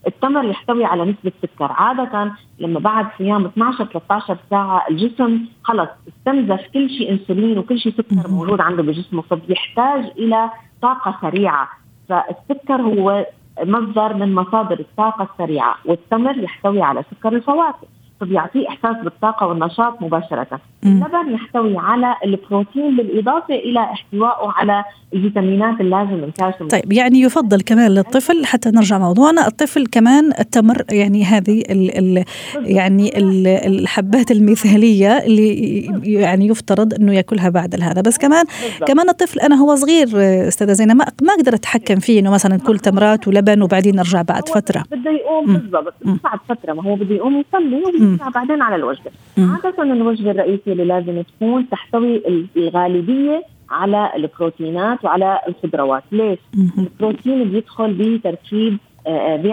التمر 0.08 0.46
يحتوي 0.46 0.86
على 0.86 1.04
نسبة 1.06 1.32
سكر 1.42 1.72
عادة 1.72 2.32
لما 2.60 2.80
بعد 2.80 3.08
صيام 3.18 3.46
12 3.46 3.86
13 3.86 4.38
ساعة 4.50 4.86
الجسم 4.90 5.40
خلص 5.64 5.90
استنزف 6.08 6.62
كل 6.74 6.90
شيء 6.90 7.12
إنسولين 7.12 7.58
وكل 7.58 7.80
شيء 7.80 7.94
سكر 7.94 8.32
موجود 8.32 8.62
عنده 8.62 8.84
بجسمه 8.84 9.22
فبيحتاج 9.22 10.06
إلى 10.18 10.50
طاقة 10.82 11.18
سريعة. 11.22 11.70
فالسكر 12.10 12.82
هو 12.82 13.26
مصدر 13.64 14.14
من 14.14 14.36
مصادر 14.36 14.80
الطاقة 14.80 15.28
السريعة 15.34 15.76
والتمر 15.86 16.38
يحتوي 16.38 16.82
على 16.82 17.04
سكر 17.12 17.36
الفواكه. 17.36 17.88
فبيعطيه 18.22 18.68
إحساس 18.68 19.04
بالطاقة 19.04 19.48
والنشاط 19.48 20.02
مباشرة. 20.02 20.48
اللبن 20.84 21.34
يحتوي 21.34 21.78
على 21.78 22.16
البروتين 22.26 22.98
بالإضافة 22.98 23.56
إلى 23.56 23.80
احتوائه 23.80 24.52
على 24.56 24.84
الفيتامينات 25.14 25.82
اللازمه 25.82 26.24
الكالسيوم. 26.24 26.70
طيب 26.70 26.94
يعني 26.94 27.22
يفضل 27.22 27.62
كمان 27.62 27.92
للطفل 27.92 28.46
حتى 28.46 28.70
نرجع 28.70 28.98
موضوعنا 28.98 29.48
الطفل 29.48 29.86
كمان 29.86 30.32
التمر 30.40 30.84
يعني 30.92 31.24
هذه 31.24 31.62
ال 31.70 31.98
ال 31.98 32.26
يعني 32.56 33.18
ال 33.18 33.48
الحبات 33.48 34.32
المثالية 34.32 35.18
اللي 35.18 35.82
يعني 36.04 36.48
يفترض 36.48 36.94
إنه 36.94 37.14
يأكلها 37.14 37.50
بعد 37.50 37.82
هذا 37.82 38.02
بس 38.02 38.18
كمان. 38.18 38.46
كمان 38.88 39.10
الطفل 39.10 39.40
أنا 39.40 39.56
هو 39.56 39.76
صغير 39.76 40.08
أستاذة 40.48 40.72
زينب 40.74 40.96
ما 40.96 41.06
ما 41.22 41.34
أقدر 41.34 41.54
أتحكم 41.54 41.96
فيه 41.96 42.20
إنه 42.20 42.32
مثلا 42.32 42.58
كل 42.58 42.80
تمرات 42.80 43.28
ولبن 43.28 43.62
وبعدين 43.62 43.96
نرجع 43.96 44.22
بعد 44.22 44.50
فترة. 44.50 44.84
بده 44.92 45.12
يقوم 45.12 45.46
بالضبط 45.46 45.94
بعد 46.04 46.40
فترة 46.50 46.74
ما 46.74 46.84
هو 46.84 46.96
بده 46.96 47.16
يقوم 47.16 47.44
يصلي 47.48 48.11
بعدين 48.36 48.62
على 48.62 48.76
الوجبة. 48.76 49.12
عادة 49.38 49.84
الوجبة 49.84 50.32
الرئيسية 50.32 50.72
اللي 50.72 50.86
لازم 50.86 51.22
تكون 51.22 51.70
تحتوي 51.70 52.22
الغالبية 52.58 53.44
على 53.70 54.12
البروتينات 54.16 55.06
وعلى 55.06 55.40
الخضروات. 55.48 56.04
ليش؟ 56.12 56.40
البروتين 56.78 57.44
بيدخل 57.44 57.94
بتركيب 57.94 58.78
آه، 59.08 59.10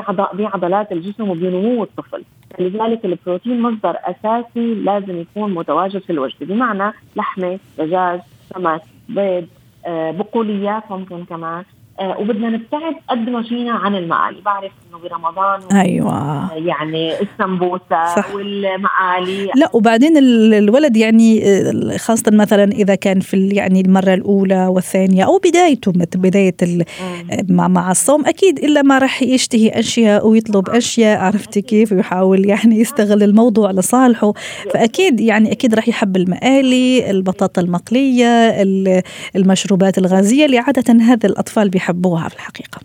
آه، 0.08 0.28
بعضلات 0.32 0.92
الجسم 0.92 1.28
وبنمو 1.30 1.82
الطفل. 1.82 2.22
لذلك 2.58 3.04
البروتين 3.04 3.60
مصدر 3.60 3.96
أساسي 4.04 4.74
لازم 4.74 5.20
يكون 5.20 5.54
متواجد 5.54 5.98
في 5.98 6.10
الوجبة. 6.10 6.46
بمعنى 6.46 6.92
لحمة 7.16 7.58
دجاج 7.78 8.20
سمك 8.54 8.82
بيض 9.08 9.46
آه، 9.86 10.10
بقوليات 10.10 10.82
ممكن 10.90 11.24
كمان. 11.24 11.64
وبدنا 12.00 12.48
نبتعد 12.48 12.94
قد 13.10 13.28
ما 13.28 13.42
فينا 13.42 13.72
عن 13.72 13.94
المقالي. 13.94 14.40
بعرف 14.40 14.72
إنه 14.88 14.98
برمضان 14.98 15.78
أيوه. 15.78 16.48
يعني 16.54 17.12
السمبوسه 17.20 18.14
صح. 18.16 18.34
والمقالي. 18.34 19.50
لا 19.54 19.70
وبعدين 19.72 20.16
الولد 20.54 20.96
يعني 20.96 21.44
آه، 21.44 21.96
خاصة 21.96 22.32
مثلا 22.32 22.64
إذا 22.64 22.94
كان 22.94 23.20
في 23.20 23.48
يعني 23.48 23.80
المرة 23.80 24.14
الأولى 24.14 24.66
والثانية 24.66 25.24
أو 25.24 25.38
بدايته 25.38 25.92
بداية 26.14 26.54
مع 27.48 27.68
مع 27.68 27.90
الصوم 27.90 28.26
أكيد 28.26 28.58
إلا 28.58 28.82
ما 28.82 28.98
راح 28.98 29.22
يشتهي 29.22 29.68
أشياء 29.68 30.26
ويطلب 30.26 30.68
أشياء 30.68 31.20
عرفتي 31.20 31.62
كيف؟ 31.62 31.92
ويحاول 31.92 32.46
يعني 32.46 32.80
يستغل 32.80 33.22
الموضوع 33.22 33.70
لصالحه. 33.70 34.32
فأكيد 34.74 35.20
يعني 35.20 35.52
أكيد 35.52 35.74
راح 35.74 35.88
يحب 35.88 36.16
المقالي 36.16 37.10
البطاطا 37.10 37.62
المقلية 37.62 38.62
المشروبات 39.36 39.98
الغازية 39.98 40.46
اللي 40.46 40.58
عادة 40.58 40.94
هذا 41.04 41.26
الأطفال 41.28 41.68
بيحبوا 41.68 41.87
يحبوها 41.88 42.28
في 42.28 42.34
الحقيقة. 42.34 42.80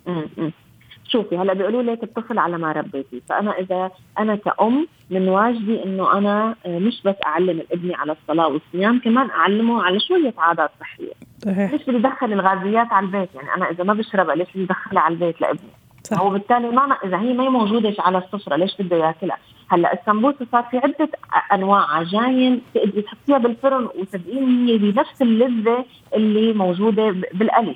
شوفي 1.08 1.38
هلا 1.38 1.54
بيقولوا 1.54 1.84
لك 1.84 2.04
الطفل 2.04 2.40
على 2.40 2.58
ما 2.58 2.72
ربيتي 2.72 3.22
فأنا 3.30 3.52
إذا 3.52 3.92
أنا 4.20 4.36
كأم 4.36 4.88
من 5.10 5.30
واجبي 5.30 5.84
إنه 5.84 6.18
أنا 6.18 6.56
آه، 6.66 6.80
مش 6.80 7.02
بس 7.06 7.16
أعلم 7.26 7.62
ابني 7.72 7.96
على 7.96 8.12
الصلاة 8.12 8.48
والصيام 8.48 9.00
كمان 9.00 9.30
أعلمه 9.30 9.84
على 9.84 10.00
شوية 10.00 10.34
عادات 10.38 10.72
صحية. 10.80 11.12
صحيح. 11.46 11.72
ليش 11.72 11.82
بدي 11.84 11.98
ادخل 11.98 12.34
الغازيات 12.34 12.88
على 12.94 13.06
البيت. 13.06 13.30
يعني 13.36 13.54
أنا 13.58 13.70
إذا 13.72 13.84
ما 13.84 13.94
بشربها 13.94 14.36
ليش 14.36 14.48
بدي 14.56 14.64
ادخلها 14.64 15.02
على 15.02 15.14
البيت 15.14 15.42
لابني؟ 15.42 15.70
صح. 16.04 16.22
وبالتالي 16.22 16.70
ما 16.70 16.82
إذا 17.06 17.18
هي 17.20 17.34
ما 17.34 17.50
موجودة 17.50 17.94
على 18.00 18.18
السفرة 18.18 18.56
ليش 18.56 18.82
بده 18.82 18.96
ياكلها؟ 18.98 19.38
هلا 19.74 19.94
السمبوسه 19.94 20.48
صار 20.52 20.64
في 20.72 20.78
عدة 20.78 21.10
انواع 21.54 21.96
عجاين 21.96 22.62
تقدري 22.76 23.02
تحطيها 23.02 23.38
بالفرن 23.38 23.88
وصدقيني 24.00 24.72
هي 24.72 24.78
بنفس 24.78 25.22
اللذة 25.22 25.86
اللي 26.16 26.54
موجودة 26.54 27.16
بالقلي. 27.34 27.76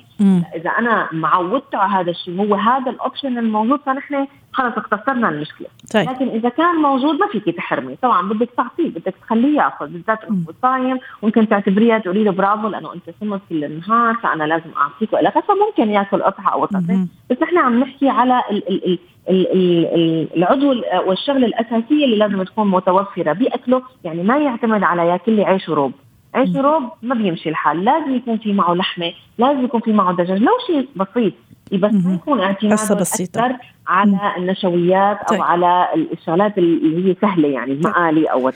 إذا 0.54 0.70
أنا 0.70 1.08
معودته 1.12 1.78
على 1.78 1.92
هذا 1.92 2.10
الشيء 2.10 2.40
هو 2.40 2.54
هذا 2.54 2.90
الاوبشن 2.90 3.38
الموجود 3.38 3.80
فنحن 3.86 4.26
خلص 4.52 4.72
اختصرنا 4.76 5.28
المشكلة. 5.28 5.66
طيب. 5.94 6.10
لكن 6.10 6.28
إذا 6.28 6.48
كان 6.48 6.76
موجود 6.76 7.20
ما 7.20 7.26
فيك 7.26 7.56
تحرمي. 7.56 7.96
طبعا 8.02 8.28
بدك 8.28 8.48
تعطيه 8.56 8.88
بدك 8.88 9.14
تخليه 9.22 9.56
يأخذ 9.56 9.86
بالذات 9.86 10.24
انه 10.24 10.44
صايم 10.62 10.98
ممكن 11.22 11.48
تعتبريها 11.48 11.98
تقولي 11.98 12.24
له 12.24 12.30
برافو 12.32 12.68
لأنه 12.68 12.94
أنت 12.94 13.02
صمت 13.20 13.40
كل 13.48 13.64
النهار 13.64 14.14
فأنا 14.14 14.44
لازم 14.44 14.70
أعطيك 14.76 15.12
والى 15.12 15.32
فممكن 15.32 15.90
يأكل 15.92 16.22
قطعة 16.22 16.52
أو 16.52 16.64
قطعتين. 16.64 17.08
بس 17.30 17.42
نحن 17.42 17.58
عم 17.58 17.80
نحكي 17.80 18.08
على 18.08 18.42
ال 18.50 18.68
ال 18.68 18.98
ال 19.30 20.28
العضو 20.36 20.74
والشغلة 21.06 21.46
الأساسية 21.46 22.04
اللي 22.04 22.16
لازم 22.16 22.42
تكون 22.42 22.70
متوفرة 22.70 23.32
بأكله. 23.32 23.82
يعني 24.04 24.22
ما 24.22 24.38
يعتمد 24.38 24.82
على 24.82 25.06
ياكل 25.08 25.32
لي 25.32 25.44
عيش 25.44 25.68
وروب. 25.68 25.92
عيش 26.34 26.54
وروب 26.54 26.82
ما 27.02 27.14
بيمشي 27.14 27.48
الحال. 27.48 27.84
لازم 27.84 28.14
يكون 28.14 28.38
في 28.38 28.52
معه 28.52 28.74
لحمة 28.74 29.12
لازم 29.38 29.64
يكون 29.64 29.80
في 29.80 29.92
معه 29.92 30.12
دجاج. 30.16 30.42
لو 30.42 30.52
شيء 30.66 30.88
بسيط 30.96 31.32
بس 31.72 31.92
ما 32.04 32.14
يكون 32.14 32.40
اعتماد 32.40 32.72
أكثر 32.72 33.56
على 33.88 34.18
النشويات 34.36 35.16
أو 35.16 35.26
طيب. 35.28 35.42
على 35.42 35.88
الشغلات 36.12 36.58
اللي 36.58 37.10
هي 37.10 37.16
سهلة 37.22 37.48
يعني 37.48 37.72
المقالي 37.72 38.24
أو 38.24 38.46
وات 38.46 38.54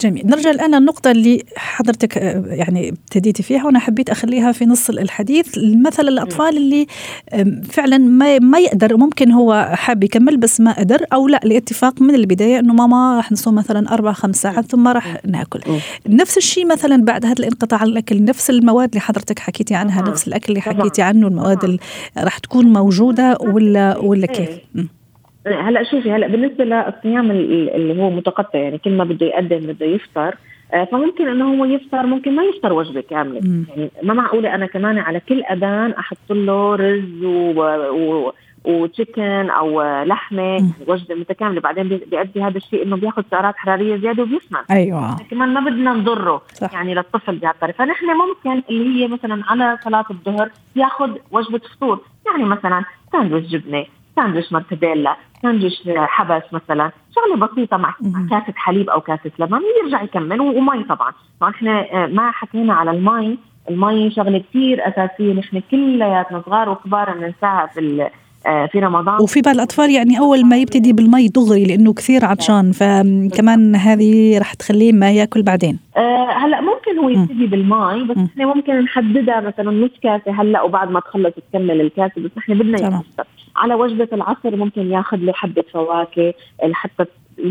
جميل. 0.00 0.26
نرجع 0.26 0.50
الآن 0.50 0.74
للنقطة 0.74 1.10
اللي 1.10 1.42
حضرتك 1.56 2.18
آه، 2.18 2.44
يعني 2.46 2.88
ابتديتي 2.88 3.42
فيها 3.42 3.64
وأنا 3.66 3.78
حبيت 3.78 4.10
أخليها 4.10 4.52
في 4.52 4.66
نص 4.66 4.90
الحديث. 4.90 5.58
مثل 5.86 6.08
الأطفال 6.08 6.56
اللي 6.56 6.86
فعلا 7.70 7.98
ما 7.98 8.38
ما 8.38 8.58
يقدر 8.58 8.96
ممكن 8.96 9.32
هو 9.32 9.72
حاب 9.74 10.04
يكمل 10.04 10.36
بس 10.36 10.60
ما 10.60 10.72
قدر 10.72 11.04
أو 11.12 11.28
لا 11.28 11.40
الاتفاق 11.44 12.02
من 12.02 12.14
البداية 12.14 12.58
إنه 12.58 12.74
ماما 12.74 13.16
راح 13.16 13.32
نصوم 13.32 13.54
مثلا 13.54 13.94
أربع 13.94 14.12
خمس 14.12 14.42
ساعات 14.42 14.64
ثم 14.64 14.88
راح 14.88 15.16
نأكل. 15.26 15.60
نفس 16.08 16.36
الشيء 16.36 16.66
مثلا 16.66 17.04
بعد 17.04 17.26
هذا 17.26 17.38
الانقطاع 17.38 17.80
عن 17.80 17.86
الأكل 17.86 18.24
نفس 18.24 18.50
المواد 18.50 18.88
اللي 18.88 19.00
حضرتك 19.00 19.38
حكيتي 19.38 19.74
عنها 19.74 20.02
نفس 20.02 20.28
الأكل 20.28 20.46
اللي 20.48 20.60
حكيتي 20.60 21.02
عنه 21.02 21.28
المواد 21.28 21.78
راح 22.18 22.38
تكون 22.38 22.72
موجودة 22.72 23.38
ولا 23.40 23.98
ولا 23.98 24.26
كيف؟ 24.26 24.65
هلا 25.46 25.82
شوفي 25.82 26.12
هلا 26.12 26.26
بالنسبة 26.26 26.64
للصيام 26.64 27.30
اللي 27.30 28.02
هو 28.02 28.10
متقطع 28.10 28.58
يعني 28.58 28.78
كل 28.78 28.96
ما 28.96 29.04
بده 29.04 29.26
يقدم 29.26 29.58
بده 29.58 29.86
يفطر 29.86 30.36
آه، 30.74 30.84
فممكن 30.84 31.28
إنه 31.28 31.54
هو 31.54 31.64
يفطر 31.64 32.06
ممكن 32.06 32.36
ما 32.36 32.42
يفطر 32.42 32.72
وجبة 32.72 33.00
كاملة. 33.00 33.40
مم. 33.40 33.66
يعني 33.68 33.90
ما 34.02 34.14
معقولة 34.14 34.54
أنا 34.54 34.66
كمان 34.66 34.98
على 34.98 35.20
كل 35.20 35.42
أذان 35.42 35.90
أحط 35.90 36.30
له 36.30 36.74
رز 36.74 37.24
و, 37.24 37.60
و... 37.90 38.32
وتشيكن 38.64 39.50
أو 39.50 39.82
لحمة 40.04 40.42
يعني 40.42 40.72
وجبة 40.88 41.14
متكاملة. 41.14 41.60
بعدين 41.60 41.88
بيؤدي 41.88 42.42
هذا 42.42 42.56
الشيء 42.56 42.82
إنه 42.82 42.96
بياخذ 42.96 43.22
سعرات 43.30 43.56
حرارية 43.56 43.96
زيادة 43.96 44.22
وبيسمن 44.22 44.60
أيوه. 44.70 45.16
كمان 45.30 45.54
ما 45.54 45.60
بدنا 45.60 45.92
نضره 45.92 46.42
صح. 46.54 46.72
يعني 46.72 46.94
للطفل 46.94 47.36
بهالطريقة. 47.36 47.76
فنحن 47.76 48.06
ممكن 48.06 48.62
اللي 48.70 49.04
هي 49.04 49.08
مثلا 49.08 49.42
على 49.46 49.78
صلاة 49.84 50.04
الظهر 50.10 50.50
ياخذ 50.76 51.10
وجبة 51.30 51.58
فطور 51.58 52.00
يعني 52.26 52.44
مثلا 52.44 52.84
ساندويتش 53.12 53.48
جبنة 53.48 53.84
ساندويش 54.16 54.52
مرتديلا 54.52 55.16
ساندويش 55.42 55.82
حبس 55.96 56.42
مثلا 56.52 56.90
شغلة 57.14 57.46
بسيطة 57.46 57.76
مع 57.76 57.94
كاسة 58.30 58.52
حليب 58.56 58.90
أو 58.90 59.00
كاسة 59.00 59.30
لبن 59.38 59.58
ويرجع 59.58 60.02
يكمل 60.02 60.40
ومي 60.40 60.84
طبعا. 60.84 61.12
طبعا 61.40 61.50
إحنا 61.50 62.06
ما 62.06 62.30
حكينا 62.30 62.74
على 62.74 62.90
المي. 62.90 63.38
المي 63.70 64.10
شغلة 64.10 64.38
كثير 64.38 64.88
أساسية 64.88 65.32
نحن 65.32 65.62
كلياتنا 65.70 66.42
صغار 66.46 66.68
وكبار 66.68 67.14
بننساها 67.14 67.66
في 67.66 68.08
آه، 68.46 68.66
في 68.66 68.78
رمضان. 68.78 69.22
وفي 69.22 69.40
بعض 69.40 69.54
الأطفال 69.54 69.90
يعني 69.90 70.18
أول 70.18 70.46
ما 70.46 70.56
يبتدي 70.56 70.92
بالمي 70.92 71.28
دغري 71.28 71.64
لأنه 71.64 71.92
كثير 71.92 72.24
عطشان 72.24 72.72
فكمان 72.72 73.76
هذه 73.76 74.38
رح 74.38 74.54
تخليه 74.54 74.92
ما 74.92 75.10
يأكل 75.10 75.42
بعدين. 75.42 75.78
أه 75.96 76.26
هلأ 76.30 76.60
ممكن 76.60 76.98
هو 76.98 77.08
يبتدي 77.08 77.46
بالمي 77.46 78.04
بس 78.04 78.16
نحن 78.16 78.44
ممكن 78.44 78.80
نحددها 78.80 79.40
مثلا 79.40 79.70
نص 79.70 79.90
كاسة 80.02 80.40
هلأ 80.40 80.62
وبعد 80.62 80.90
ما 80.90 81.00
تخلص 81.00 81.34
تكمل 81.52 81.80
الكاسة 81.80 82.22
بس 82.22 82.30
نحن 82.38 82.54
بدنا 82.54 83.02
على 83.56 83.74
وجبة 83.74 84.08
العصر 84.12 84.56
ممكن 84.56 84.90
ياخذ 84.90 85.16
له 85.16 85.32
حبة 85.32 85.64
فواكه 85.72 86.34
حتى 86.72 87.04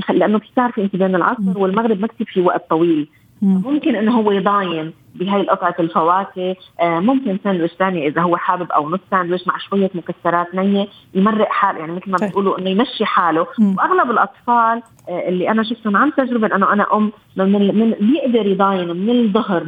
لأنه 0.09 0.37
بتعرفي 0.37 0.81
أنت 0.81 0.95
بين 0.95 1.15
العصر 1.15 1.57
والمغرب 1.59 1.99
ما 1.99 2.07
كثير 2.07 2.27
في 2.33 2.41
وقت 2.41 2.69
طويل. 2.69 3.07
ممكن 3.41 3.95
إنه 3.95 4.19
هو 4.19 4.31
يضاين 4.31 4.93
بهي 5.15 5.41
القطعة 5.41 5.75
الفواكه. 5.79 6.55
آه 6.79 6.99
ممكن 6.99 7.37
ساندويش 7.43 7.71
ثاني 7.71 8.07
إذا 8.07 8.21
هو 8.21 8.37
حابب 8.37 8.71
أو 8.71 8.89
نص 8.89 8.99
ساندويش 9.11 9.47
مع 9.47 9.57
شوية 9.69 9.91
مكسرات 9.95 10.55
نية 10.55 10.87
يمرق 11.13 11.47
حاله. 11.49 11.79
يعني 11.79 11.91
مثل 11.91 12.11
ما. 12.11 12.17
بتقولوا 12.17 12.59
إنه 12.59 12.69
يمشي 12.69 13.05
حاله. 13.05 13.47
مم. 13.59 13.75
وأغلب 13.77 14.11
الأطفال 14.11 14.81
آه 15.09 15.29
اللي 15.29 15.51
أنا 15.51 15.63
شفتهم 15.63 15.97
عن 15.97 16.11
تجربة 16.17 16.47
لأنه 16.47 16.73
أنا 16.73 16.85
أم 16.93 17.11
من, 17.37 17.51
من 17.79 17.91
بيقدر 17.91 18.45
يضاين 18.47 18.87
من 18.87 19.25
الظهر 19.25 19.63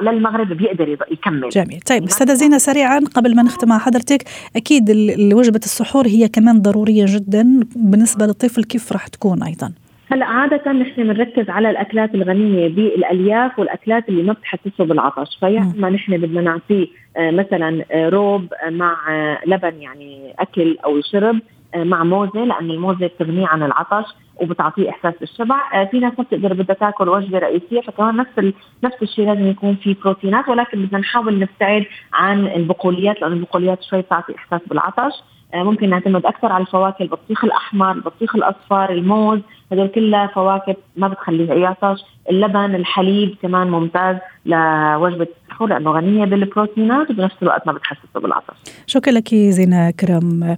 للمغرب 0.00 0.48
بيقدر 0.48 0.88
يكمل. 1.10 1.48
جميل. 1.48 1.80
طيب 1.80 2.04
أستاذة 2.04 2.34
زينة 2.34 2.58
سريعا 2.58 3.00
قبل 3.14 3.36
ما 3.36 3.42
نختم 3.42 3.68
مع 3.68 3.78
حضرتك 3.78 4.24
أكيد 4.56 4.90
وجبة 5.34 5.60
السحور 5.64 6.06
هي 6.06 6.28
كمان 6.28 6.62
ضرورية 6.62 7.04
جدا 7.08 7.60
بالنسبة 7.76 8.26
للطفل 8.26 8.64
كيف 8.64 8.92
راح 8.92 9.06
تكون 9.06 9.42
أيضا؟ 9.42 9.72
هلا 10.12 10.26
عادة 10.26 10.72
نحن 10.72 11.02
بنركز 11.02 11.50
على 11.50 11.70
الأكلات 11.70 12.14
الغنية 12.14 12.68
بالألياف 12.68 13.58
والأكلات 13.58 14.08
اللي 14.08 14.22
ما 14.22 14.32
بتحسسه 14.32 14.84
بالعطش، 14.84 15.36
فيا 15.40 15.72
إما 15.76 15.90
نحن 15.90 16.16
بدنا 16.16 16.40
نعطيه 16.40 16.86
آه، 17.16 17.30
مثلا 17.30 17.84
آه، 17.90 18.08
روب 18.08 18.46
مع 18.68 18.96
آه، 19.10 19.38
لبن 19.46 19.82
يعني 19.82 20.34
أكل 20.38 20.78
أو 20.84 21.00
شرب 21.00 21.40
مع 21.76 22.04
موزة 22.04 22.44
لأن 22.44 22.70
الموزة 22.70 23.06
بتغنيه 23.06 23.46
عن 23.46 23.62
العطش 23.62 24.06
وبتعطيه 24.36 24.90
إحساس 24.90 25.14
بالشبع، 25.20 25.84
في 25.84 25.98
ناس 25.98 26.12
ما 26.18 26.24
بتقدر 26.24 26.52
بدها 26.52 26.76
تاكل 26.76 27.08
وجبة 27.08 27.38
رئيسية 27.38 27.80
فكمان 27.80 28.16
نفس 28.16 28.54
نفس 28.84 29.02
الشيء 29.02 29.26
لازم 29.26 29.46
يكون 29.46 29.74
في 29.74 29.96
بروتينات 30.04 30.48
ولكن 30.48 30.82
بدنا 30.82 30.98
نحاول 30.98 31.38
نبتعد 31.38 31.84
عن 32.12 32.46
البقوليات 32.46 33.20
لأن 33.20 33.32
البقوليات 33.32 33.82
شوي 33.82 34.00
بتعطي 34.00 34.34
إحساس 34.36 34.60
بالعطش. 34.66 35.12
آه، 35.54 35.62
ممكن 35.62 35.90
نعتمد 35.90 36.26
أكثر 36.26 36.52
على 36.52 36.62
الفواكه 36.62 37.02
البطيخ 37.02 37.44
الأحمر 37.44 37.92
البطيخ 37.92 38.36
الأصفر 38.36 38.92
الموز 38.92 39.40
هذول 39.72 39.88
كلها 39.88 40.26
فواكه 40.26 40.76
ما 40.96 41.08
بتخليه 41.08 41.52
يعطش 41.52 42.00
اللبن 42.30 42.74
الحليب 42.74 43.36
كمان 43.42 43.70
ممتاز 43.70 44.16
لوجبة 44.46 45.26
السحور 45.42 45.68
لأنه 45.68 45.90
غنية 45.90 46.24
بالبروتينات 46.24 47.10
وبنفس 47.10 47.36
الوقت 47.42 47.66
ما 47.66 47.72
بتحسسه 47.72 48.20
بالعطش. 48.20 48.56
شكرا 48.86 49.12
لك 49.12 49.34
زينة 49.34 49.90
كرم. 49.90 50.56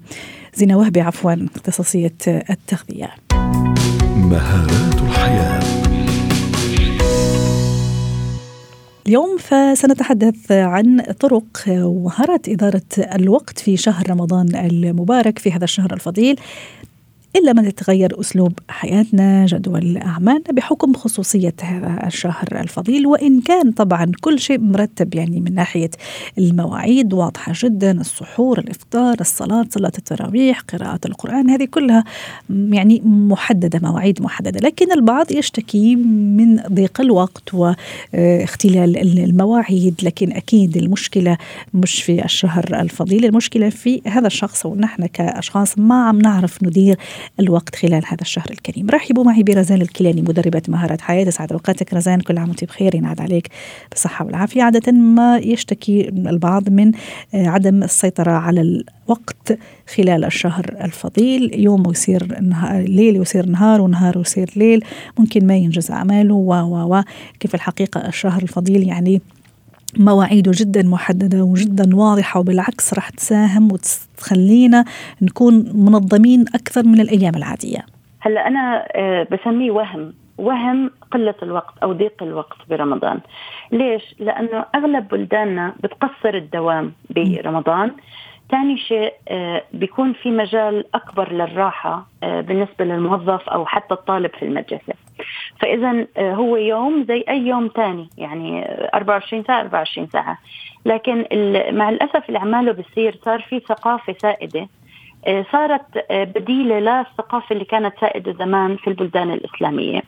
زينة 0.55 0.79
وهبي 0.79 1.01
عفوا 1.01 1.35
اختصاصيه 1.57 2.13
التغذية. 2.51 3.11
مهارات 4.17 4.95
الحياة. 5.03 5.82
اليوم 9.07 9.39
فسنتحدث 9.39 10.53
عن 10.53 11.01
طرق 11.21 11.65
ومهارات 11.69 12.49
إدارة 12.49 12.83
الوقت 12.99 13.59
في 13.59 13.77
شهر 13.77 14.11
رمضان 14.11 14.57
المبارك 14.57 15.39
في 15.39 15.53
هذا 15.53 15.65
الشهر 15.65 15.93
الفضيل. 15.93 16.41
إلا 17.37 17.53
من 17.53 17.65
يتغير 17.65 18.21
أسلوب 18.21 18.53
حياتنا 18.69 19.47
جدول 19.47 19.97
أعمالنا 19.97 20.53
بحكم 20.53 20.95
خصوصية 20.95 21.55
هذا 21.63 22.07
الشهر 22.07 22.49
الفضيل. 22.53 23.07
وإن 23.07 23.41
كان 23.41 23.73
طبعا 23.73 24.13
كل 24.21 24.39
شيء 24.39 24.61
مرتب 24.61 25.15
يعني 25.15 25.41
من 25.41 25.55
ناحية 25.55 25.91
المواعيد 26.39 27.15
واضحة 27.15 27.53
جدا 27.57 28.01
السحور 28.01 28.59
الإفطار 28.59 29.17
الصلاة 29.21 29.67
صلاة 29.71 29.93
التراويح 29.99 30.61
قراءة 30.61 31.01
القرآن 31.07 31.51
هذه 31.51 31.65
كلها 31.65 32.05
يعني 32.51 33.03
محددة 33.05 33.89
مواعيد 33.89 34.23
محددة. 34.23 34.61
لكن 34.61 34.93
البعض 34.93 35.33
يشتكي 35.33 35.97
من 35.97 36.57
ضيق 36.57 37.01
الوقت 37.01 37.55
واختلال 37.55 39.19
المواعيد. 39.19 39.95
لكن 40.03 40.33
أكيد 40.33 40.77
المشكلة 40.77 41.37
مش 41.75 42.03
في 42.03 42.25
الشهر 42.25 42.81
الفضيل 42.81 43.25
المشكلة 43.25 43.69
في 43.71 44.03
هذا 44.07 44.27
الشخص. 44.27 44.67
ونحن 44.67 45.07
كأشخاص 45.07 45.79
ما 45.79 46.05
عم 46.05 46.19
نعرف 46.19 46.63
ندير 46.63 46.97
الوقت 47.41 47.77
خلال 47.77 48.03
هذا 48.07 48.21
الشهر 48.21 48.47
الكريم. 48.51 48.91
رحبوا 48.91 49.25
معي 49.25 49.43
برزان 49.43 49.83
الكيلاني 49.83 50.23
مدربة 50.23 50.63
مهارات 50.69 51.01
حياة. 51.01 51.31
سعد 51.31 51.53
أوقاتك 51.53 51.95
رزان 51.95 52.21
كل 52.21 52.39
عام 52.39 52.49
وأنت 52.49 52.65
بخير. 52.65 52.95
ينعاد 52.95 53.21
عليك 53.21 53.49
بالصحة 53.91 54.25
والعافية. 54.25 54.63
عادة 54.63 54.93
ما 54.93 55.39
يشتكي 55.39 56.09
البعض 56.09 56.71
من 56.71 56.93
آه، 57.35 57.47
عدم 57.47 57.83
السيطرة 57.83 58.31
على 58.31 58.61
الوقت 58.61 59.59
خلال 59.97 60.25
الشهر 60.25 60.77
الفضيل. 60.81 61.61
يوم 61.61 61.91
يصير 61.91 62.41
نهار 62.41 62.83
ليل 62.83 63.17
يصير 63.17 63.47
نهار 63.47 63.81
ونهار 63.81 64.21
يصير 64.21 64.51
ليل. 64.57 64.85
ممكن 65.19 65.47
ما 65.47 65.57
ينجز 65.57 65.91
أعماله 65.91 66.35
و 66.35 66.53
و. 66.97 67.03
كيف 67.41 67.55
الحقيقة 67.55 68.09
الشهر 68.09 68.43
الفضيل 68.43 68.89
يعني 68.89 69.23
مواعيده 69.99 70.53
جدا 70.55 70.83
محددة 70.83 71.43
وجدا 71.43 71.97
واضحة 71.97 72.41
وبالعكس 72.41 72.95
راح 72.95 73.11
تساهم 73.11 73.73
وتخلينا 73.73 74.85
نكون 75.23 75.55
منظمين 75.75 76.45
أكثر 76.55 76.83
من 76.87 77.01
الأيام 77.01 77.35
العادية. 77.35 77.79
هلا 78.21 78.47
أنا 78.47 78.89
آه، 78.97 79.27
بسميه 79.31 79.71
وهم 79.71 80.13
وهم 80.39 80.91
قلة 81.11 81.35
الوقت 81.43 81.75
أو 81.83 81.93
ضيق 81.93 82.23
الوقت 82.23 82.57
برمضان 82.71 83.21
ليش؟ 83.73 84.15
لأنه 84.19 84.65
أغلب 84.75 85.09
بلداننا 85.09 85.75
بتقصر 85.83 86.35
الدوام 86.35 86.93
برمضان 87.11 87.91
ثاني 88.53 88.79
شيء 88.79 89.15
آه، 89.29 89.63
بيكون 89.73 90.13
في 90.13 90.31
مجال 90.31 90.85
أكبر 90.95 91.33
للراحة 91.33 92.07
آه، 92.23 92.41
بالنسبة 92.41 92.85
للموظف 92.85 93.49
أو 93.49 93.67
حتى 93.67 93.95
الطالب 93.95 94.31
في 94.31 94.45
المدرسة 94.45 94.95
فاذا 95.61 96.07
آه، 96.17 96.35
هو 96.35 96.57
يوم 96.57 97.05
زي 97.09 97.25
أي 97.29 97.47
يوم 97.47 97.71
ثاني 97.77 98.09
يعني 98.19 98.65
24 98.95 99.45
ساعة 99.45 99.61
24 99.61 100.09
ساعة. 100.09 100.39
لكن 100.85 101.19
مع 101.77 101.89
الأسف 101.89 102.29
اللي 102.29 102.39
عماله 102.39 102.73
بصير 102.73 103.19
صار 103.25 103.41
في 103.43 103.61
ثقافة 103.61 104.15
سائدة 104.19 104.69
صارت 105.53 106.05
بديلة 106.11 106.79
للثقافة 106.79 107.53
اللي 107.53 107.65
كانت 107.65 107.95
سائدة 108.01 108.33
زمان 108.33 108.77
في 108.77 108.87
البلدان 108.87 109.31
الإسلامية 109.31 110.03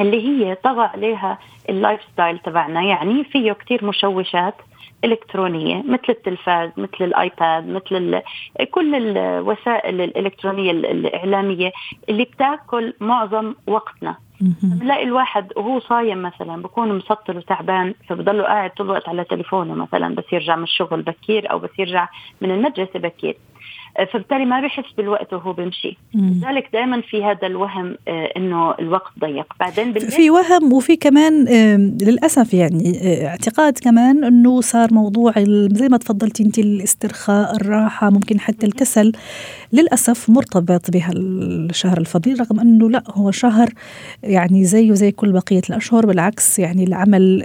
اللي 0.00 0.28
هي 0.28 0.54
طغى 0.54 0.82
عليها 0.82 1.38
ال 1.68 2.00
lifestyle 2.12 2.38
تبعنا. 2.38 2.82
يعني 2.82 3.24
فيه 3.24 3.52
كثير 3.52 3.84
مشوشات 3.84 4.54
إلكترونية 5.04 5.82
مثل 5.82 6.04
التلفاز 6.08 6.70
مثل 6.76 7.04
ال 7.04 7.17
iPad 7.17 7.68
مثل 7.68 8.20
كل 8.70 8.94
الوسائل 9.16 10.00
الإلكترونية 10.00 10.70
الإعلامية 10.70 11.72
اللي 12.08 12.24
بتأكل 12.24 12.94
معظم 13.00 13.54
وقتنا. 13.66 14.16
بنلاقي 14.62 15.02
الواحد 15.02 15.52
وهو 15.56 15.80
صايم 15.80 16.22
مثلا 16.22 16.62
بكون 16.62 16.96
مسطر 16.96 17.36
وتعبان 17.36 17.94
فبضله 18.08 18.42
قاعد 18.42 18.70
طول 18.70 18.86
الوقت 18.86 19.08
على 19.08 19.24
تليفونه 19.24 19.74
مثلا 19.74 20.14
بس 20.14 20.24
يرجع 20.32 20.56
من 20.56 20.62
الشغل 20.62 21.02
بكير 21.02 21.50
أو 21.50 21.58
بس 21.58 21.70
يرجع 21.78 22.08
من 22.40 22.50
المدرسة 22.50 22.98
بكير. 22.98 23.36
فبالتالي 24.04 24.44
ما 24.44 24.60
بيحس 24.60 24.92
بالوقت 24.96 25.32
وهو 25.32 25.52
بيمشي 25.52 25.96
لذلك 26.14 26.68
دائما 26.72 27.00
في 27.00 27.24
هذا 27.24 27.46
الوهم 27.46 27.96
آه، 28.08 28.32
إنه 28.36 28.74
الوقت 28.78 29.12
ضيق. 29.20 29.46
بعدين 29.60 29.92
في 29.92 30.30
وهم 30.30 30.72
وفي 30.72 30.96
كمان 30.96 31.44
للأسف 32.02 32.54
يعني 32.54 33.00
آه، 33.02 33.26
اعتقاد 33.26 33.78
كمان 33.82 34.24
إنه 34.24 34.60
صار 34.60 34.94
موضوع 34.94 35.32
زي 35.72 35.88
ما 35.88 35.96
تفضلتي 35.96 36.42
انت 36.42 36.58
الاسترخاء 36.58 37.56
الراحة 37.56 38.10
ممكن 38.10 38.40
حتى 38.40 38.66
الكسل. 38.66 39.12
للأسف 39.72 40.30
مرتبط 40.30 40.90
بهالشهر 40.90 41.98
الفضيل 41.98 42.40
رغم 42.40 42.60
إنه 42.60 42.90
لا 42.90 43.02
هو 43.10 43.30
شهر 43.30 43.68
يعني 44.22 44.64
زيه 44.64 44.92
زي 44.92 45.12
كل 45.12 45.32
بقية 45.32 45.62
الأشهر. 45.70 46.06
بالعكس 46.06 46.58
يعني 46.58 46.84
العمل 46.84 47.44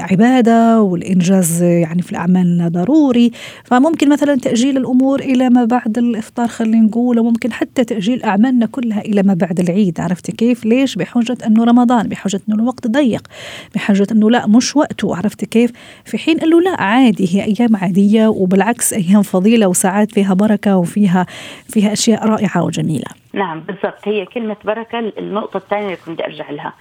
عبادة 0.00 0.80
والإنجاز 0.80 1.62
يعني 1.62 2.02
في 2.02 2.12
الأعمال 2.12 2.72
ضروري. 2.72 3.30
فممكن 3.64 4.08
مثلا 4.08 4.34
تأجيل 4.34 4.76
الأمور 4.76 5.20
إلى 5.20 5.50
ما 5.50 5.64
بعد 5.64 5.91
بعد 5.92 6.04
الإفطار 6.04 6.48
خلينا 6.48 6.86
نقول 6.86 7.18
وممكن 7.18 7.52
حتى 7.52 7.84
تأجيل 7.84 8.22
أعمالنا 8.22 8.66
كلها 8.66 9.00
إلى 9.00 9.22
ما 9.22 9.34
بعد 9.34 9.60
العيد 9.60 10.00
عرفت 10.00 10.30
كيف؟ 10.30 10.64
ليش؟ 10.64 10.96
بحجة 10.96 11.38
أنه 11.46 11.64
رمضان 11.64 12.08
بحجة 12.08 12.40
أنه 12.48 12.56
الوقت 12.56 12.86
ضيق 12.86 13.28
بحجة 13.74 14.06
أنه 14.12 14.30
لا 14.30 14.46
مش 14.46 14.76
وقته 14.76 15.16
عرفت 15.16 15.44
كيف؟ 15.44 15.70
في 16.04 16.18
حين 16.18 16.40
انه 16.40 16.60
لا 16.60 16.82
عادي 16.82 17.28
هي 17.34 17.44
أيام 17.44 17.76
عادية 17.76 18.26
وبالعكس 18.26 18.92
أيام 18.92 19.22
فضيلة 19.22 19.66
وساعات 19.66 20.12
فيها 20.12 20.34
بركة 20.34 20.76
وفيها 20.76 21.26
فيها 21.68 21.92
أشياء 21.92 22.26
رائعة 22.26 22.64
وجميلة. 22.64 23.21
نعم 23.32 23.60
بالضبط. 23.60 24.08
هي 24.08 24.26
كلمة 24.26 24.56
بركة. 24.64 24.98
النقطة 24.98 25.56
الثانية 25.56 25.84
اللي 25.84 25.96
كنت 26.06 26.20
أرجع 26.20 26.50
لها 26.50 26.72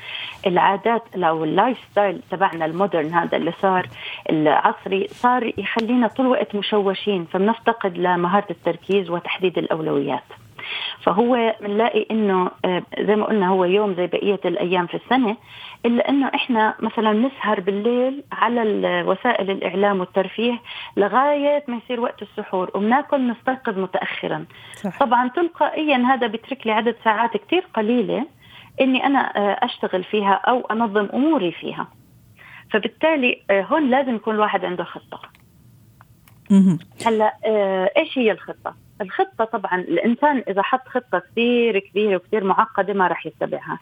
العادات 0.48 1.04
أو 1.16 1.44
ال 1.44 1.78
lifestyle 1.92 2.22
تبعنا 2.32 2.66
ال 2.66 2.72
modern 2.72 3.14
هذا 3.14 3.38
اللي 3.38 3.52
صار 3.52 3.88
العصري 4.30 5.08
صار 5.08 5.54
يخلينا 5.58 6.08
طول 6.08 6.26
الوقت 6.26 6.56
مشوشين 6.56 7.26
فبنفتقد 7.26 7.98
لمهارة 7.98 8.48
التركيز 8.52 9.10
وتحديد 9.10 9.58
الأولويات. 9.58 10.24
فهو 11.04 11.56
بنلاقي 11.62 12.06
إنه 12.12 12.52
آه، 12.66 12.84
زي 13.00 13.16
ما 13.16 13.26
قلنا 13.26 13.48
هو 13.48 13.66
يوم 13.66 13.96
زي 13.96 14.08
بقية 14.08 14.40
الأيام 14.46 14.88
في 14.88 14.98
السنة 14.98 15.38
إلا 15.86 16.10
إنه 16.10 16.28
إحنا 16.36 16.76
مثلا 16.80 17.14
نسهر 17.14 17.60
بالليل 17.60 18.24
على 18.32 18.62
وسائل 19.08 19.52
الإعلام 19.52 20.00
والترفيه 20.00 20.62
لغاية 20.98 21.64
ما 21.68 21.78
يصير 21.78 22.00
وقت 22.00 22.22
السحور 22.22 22.72
وبناكل 22.76 23.28
نستيقظ 23.28 23.80
متاخرا. 23.80 24.46
صح. 24.74 25.00
طبعا 25.00 25.28
تلقائيا 25.30 25.98
هذا 25.98 26.28
بيترك 26.28 26.68
لي 26.68 26.72
عدد 26.72 26.96
ساعات 27.04 27.38
كثير 27.38 27.66
قليلة 27.74 28.26
إني 28.82 29.06
أنا 29.06 29.38
آه، 29.38 29.66
أشتغل 29.66 30.04
فيها 30.04 30.34
أو 30.34 30.62
أنظم 30.72 31.10
أموري 31.14 31.52
فيها. 31.52 31.88
فبالتالي 32.72 33.42
آه، 33.50 33.62
هون 33.62 33.90
لازم 33.90 34.16
يكون 34.16 34.36
الواحد 34.36 34.66
عنده 34.66 34.84
خطة. 34.84 35.22
هلأ 37.06 37.34
إيش 37.98 38.18
هي 38.18 38.32
الخطة؟ 38.32 38.76
الخطة 39.02 39.46
طبعا 39.46 39.80
الإنسان 39.80 40.44
إذا 40.48 40.62
حط 40.62 40.88
خطة 40.88 41.20
كثير 41.20 41.80
كبيرة 41.80 42.16
وكثير 42.16 42.44
معقدة 42.44 42.94
ما 42.94 43.08
راح 43.08 43.26
يتبعها. 43.26 43.80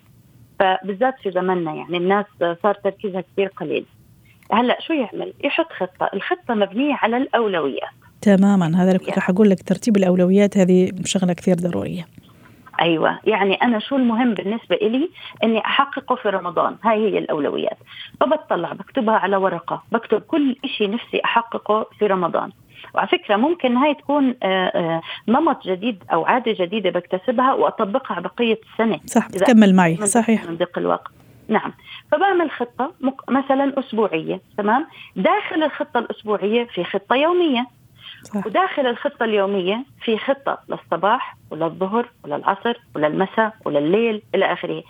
فبالذات 0.60 1.16
في 1.24 1.32
زمننا 1.32 1.74
يعني 1.74 1.98
الناس 1.98 2.26
صار 2.64 2.74
تركيزها 2.74 3.22
كثير 3.22 3.48
قليل. 3.48 3.86
هلأ 4.52 4.78
شو 4.82 4.94
يعمل؟ 4.94 5.34
يحط 5.44 5.72
خطة، 5.72 6.10
الخطة 6.14 6.54
مبنية 6.54 6.94
على 6.96 7.18
الأولويات. 7.18 7.90
تماما 8.22 8.84
هذا 8.84 8.92
اللي 8.92 9.00
كنت 9.06 9.18
رح 9.18 9.30
أقول 9.30 9.50
لك 9.50 9.64
ترتيب 9.64 9.98
الأولويات 9.98 10.58
هذه 10.58 10.92
شغلة 11.06 11.34
كثير 11.34 11.56
ضرورية. 11.56 12.06
أيوه 12.82 13.20
يعني 13.24 13.54
أنا 13.54 13.80
شو 13.80 13.96
المهم 13.96 14.34
بالنسبة 14.34 14.76
لي 14.76 15.10
إني 15.44 15.60
أحققه 15.60 16.16
في 16.16 16.30
رمضان. 16.30 16.76
هاي 16.84 16.98
هي 16.98 17.18
الأولويات. 17.18 17.78
فبطلع 18.22 18.74
بكتبها 18.74 19.16
على 19.16 19.38
ورقة. 19.38 19.84
بكتب 19.92 20.22
كل 20.22 20.56
شيء 20.78 20.92
نفسي 20.92 21.22
أحققه 21.26 21.86
في 22.00 22.08
رمضان. 22.08 22.52
وعلى 22.94 23.08
فكرة 23.08 23.36
ممكن 23.36 23.78
هاي 23.78 23.94
تكون 23.94 24.36
آه، 24.44 24.46
آه، 24.46 25.02
نمط 25.28 25.68
جديد 25.68 26.04
أو 26.14 26.26
عادة 26.26 26.66
جديدة 26.66 26.90
بكتسبها 26.90 27.54
وأطبقها 27.54 28.20
بقية 28.20 28.60
السنة. 28.74 29.00
صح 29.06 29.28
بتكمل 29.28 29.76
معي. 29.76 29.96
صحيح. 29.96 30.46
من 30.46 30.58
ضيق 30.58 30.78
الوقت. 30.78 31.12
نعم. 31.48 31.74
فبعمل 32.12 32.52
خطة 32.52 32.94
مثلا 33.30 33.80
أسبوعية 33.80 34.42
تمام؟ 34.58 34.88
داخل 35.16 35.64
الخطة 35.64 36.00
الأسبوعية 36.00 36.64
في 36.64 36.84
خطة 36.84 37.16
يومية. 37.16 37.68
صح. 38.24 38.46
وداخل 38.46 38.88
الخطة 38.88 39.24
اليومية 39.24 39.86
في 40.02 40.18
خطة 40.18 40.58
للصباح 40.70 41.38
وللظهر 41.52 42.10
وللعصر 42.24 42.74
وللمساء 42.96 43.54
ولليل 43.66 44.22
إلى 44.36 44.54
آخره. 44.54 44.84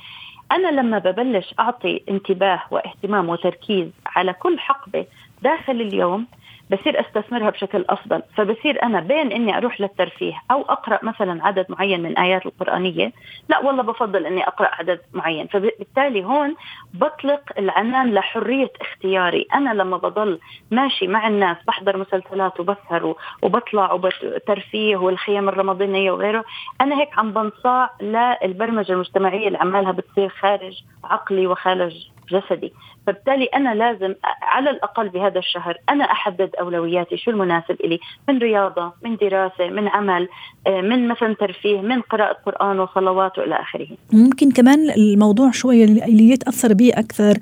أنا 0.51 0.81
لما 0.81 0.97
ببلش 0.97 1.53
أعطي 1.59 2.03
انتباه 2.09 2.61
واهتمام 2.71 3.29
وتركيز 3.29 3.87
على 4.05 4.33
كل 4.33 4.59
حقبة 4.59 5.05
داخل 5.41 5.81
اليوم 5.81 6.27
بصير 6.71 6.99
أستثمرها 6.99 7.49
بشكل 7.49 7.85
أفضل. 7.89 8.21
فبصير 8.37 8.83
أنا 8.83 8.99
بين 8.99 9.31
إني 9.31 9.57
أروح 9.57 9.81
للترفيه 9.81 10.33
أو 10.51 10.61
أقرأ 10.61 10.99
مثلا 11.03 11.45
عدد 11.47 11.65
معين 11.69 12.03
من 12.03 12.17
آيات 12.17 12.45
القرآنية 12.45 13.11
لا 13.49 13.59
والله 13.59 13.83
بفضل 13.83 14.25
إني 14.25 14.47
أقرأ 14.47 14.69
عدد 14.79 14.99
معين. 15.13 15.47
فبالتالي 15.47 16.23
هون 16.25 16.55
بطلق 16.93 17.41
العنان 17.57 18.13
لحرية 18.13 18.71
اختياري. 18.81 19.47
أنا 19.53 19.73
لما 19.73 19.97
بضل 19.97 20.39
ماشي 20.71 21.07
مع 21.07 21.27
الناس 21.27 21.57
بحضر 21.67 21.97
مسلسلات 21.97 22.59
وبسهر 22.59 23.15
وبطلع 23.41 23.93
وترفيه 23.93 24.97
والخيام 24.97 25.49
الرمضانية 25.49 26.11
وغيره 26.11 26.43
أنا 26.81 26.99
هيك 27.01 27.19
عم 27.19 27.31
بنصاع 27.31 27.89
للبرمجة 28.01 28.91
المجتمعية 28.93 29.47
اللي 29.47 29.57
عمالها 29.57 29.91
بتصير 29.91 30.29
خارج 30.29 30.83
عقلي 31.03 31.47
وخارج 31.47 32.07
جسدي. 32.31 32.73
فبالتالي 33.09 33.45
أنا 33.45 33.75
لازم 33.75 34.15
على 34.41 34.69
الأقل 34.69 35.09
بهذا 35.09 35.39
الشهر 35.39 35.77
أنا 35.89 36.03
أحدد 36.03 36.49
أولوياتي 36.59 37.17
شو 37.17 37.31
المناسب 37.31 37.75
إلي؟ 37.83 37.99
من 38.29 38.37
رياضة 38.37 38.93
من 39.03 39.15
دراسة 39.15 39.69
من 39.69 39.87
عمل 39.87 40.27
آه، 40.67 40.81
من 40.81 41.07
مثلا 41.07 41.33
ترفيه 41.33 41.81
من 41.81 42.01
قراءة 42.01 42.37
قرآن 42.45 42.79
وصلوات 42.79 43.37
وإلى 43.37 43.55
آخره. 43.55 43.87
ممكن 44.13 44.51
كمان 44.51 44.89
الموضوع 44.89 45.51
شوية 45.51 45.85
اللي 45.85 46.29
يتأثر 46.29 46.73
به 46.73 46.91
أكثر 46.93 47.37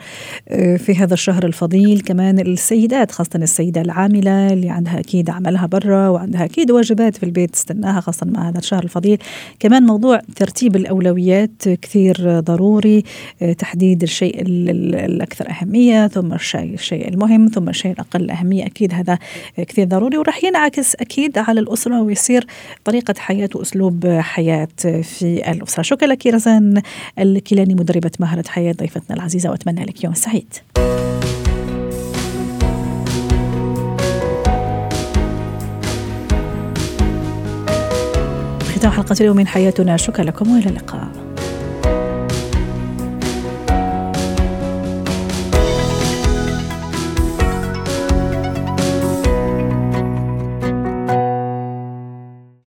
آه، 0.49 0.77
في 0.77 0.95
هذا 0.95 1.13
الشهر 1.13 1.43
الفضيل 1.43 2.01
كمان 2.01 2.39
السيدات 2.39 3.11
خاصة 3.11 3.39
السيدة 3.39 3.81
العاملة 3.81 4.53
اللي 4.53 4.69
عندها 4.69 4.99
أكيد 4.99 5.29
عملها 5.29 5.65
برا 5.65 6.09
وعندها 6.09 6.45
أكيد 6.45 6.71
واجبات 6.71 7.15
في 7.17 7.23
البيت 7.23 7.49
تستناها 7.49 8.01
خاصة 8.01 8.27
مع 8.29 8.49
هذا 8.49 8.59
الشهر 8.59 8.83
الفضيل. 8.83 9.17
كمان 9.59 9.83
موضوع 9.83 10.21
ترتيب 10.35 10.75
الأولويات 10.75 11.69
كثير 11.81 12.39
ضروري 12.39 13.03
آه، 13.41 13.53
تحديد 13.53 14.03
الشيء 14.03 14.41
الأكثر 15.05 15.49
ثم 16.07 16.33
الشيء 16.33 16.73
الشيء 16.73 17.07
المهم 17.07 17.47
ثم 17.47 17.69
الشيء 17.69 17.91
الأقل 17.91 18.31
أهمية. 18.31 18.65
أكيد 18.65 18.93
هذا 18.93 19.17
كثير 19.57 19.87
ضروري 19.87 20.17
وراح 20.17 20.43
ينعكس 20.43 20.95
أكيد 20.95 21.37
على 21.37 21.59
الأسرة 21.59 22.01
ويصير 22.01 22.47
طريقة 22.83 23.13
حياة 23.17 23.49
وأسلوب 23.55 24.07
حياة 24.07 24.67
في 24.81 25.51
الأسرة. 25.51 25.83
شكرا 25.83 26.07
لك 26.07 26.27
رزان 26.27 26.81
الكيلاني 27.19 27.75
مدربة 27.75 28.11
مهارة 28.19 28.43
حياة 28.47 28.73
ضيفتنا 28.73 29.17
العزيزة 29.17 29.49
وأتمنى 29.49 29.85
لك 29.85 30.03
يوم 30.03 30.13
سعيد. 30.13 30.53
ختام 38.75 38.91
حلقة 38.91 39.15
اليوم 39.21 39.37
من 39.37 39.47
حياتنا. 39.47 39.97
شكرا 39.97 40.25
لكم 40.25 40.55
وإلى 40.55 40.69
اللقاء. 40.69 41.16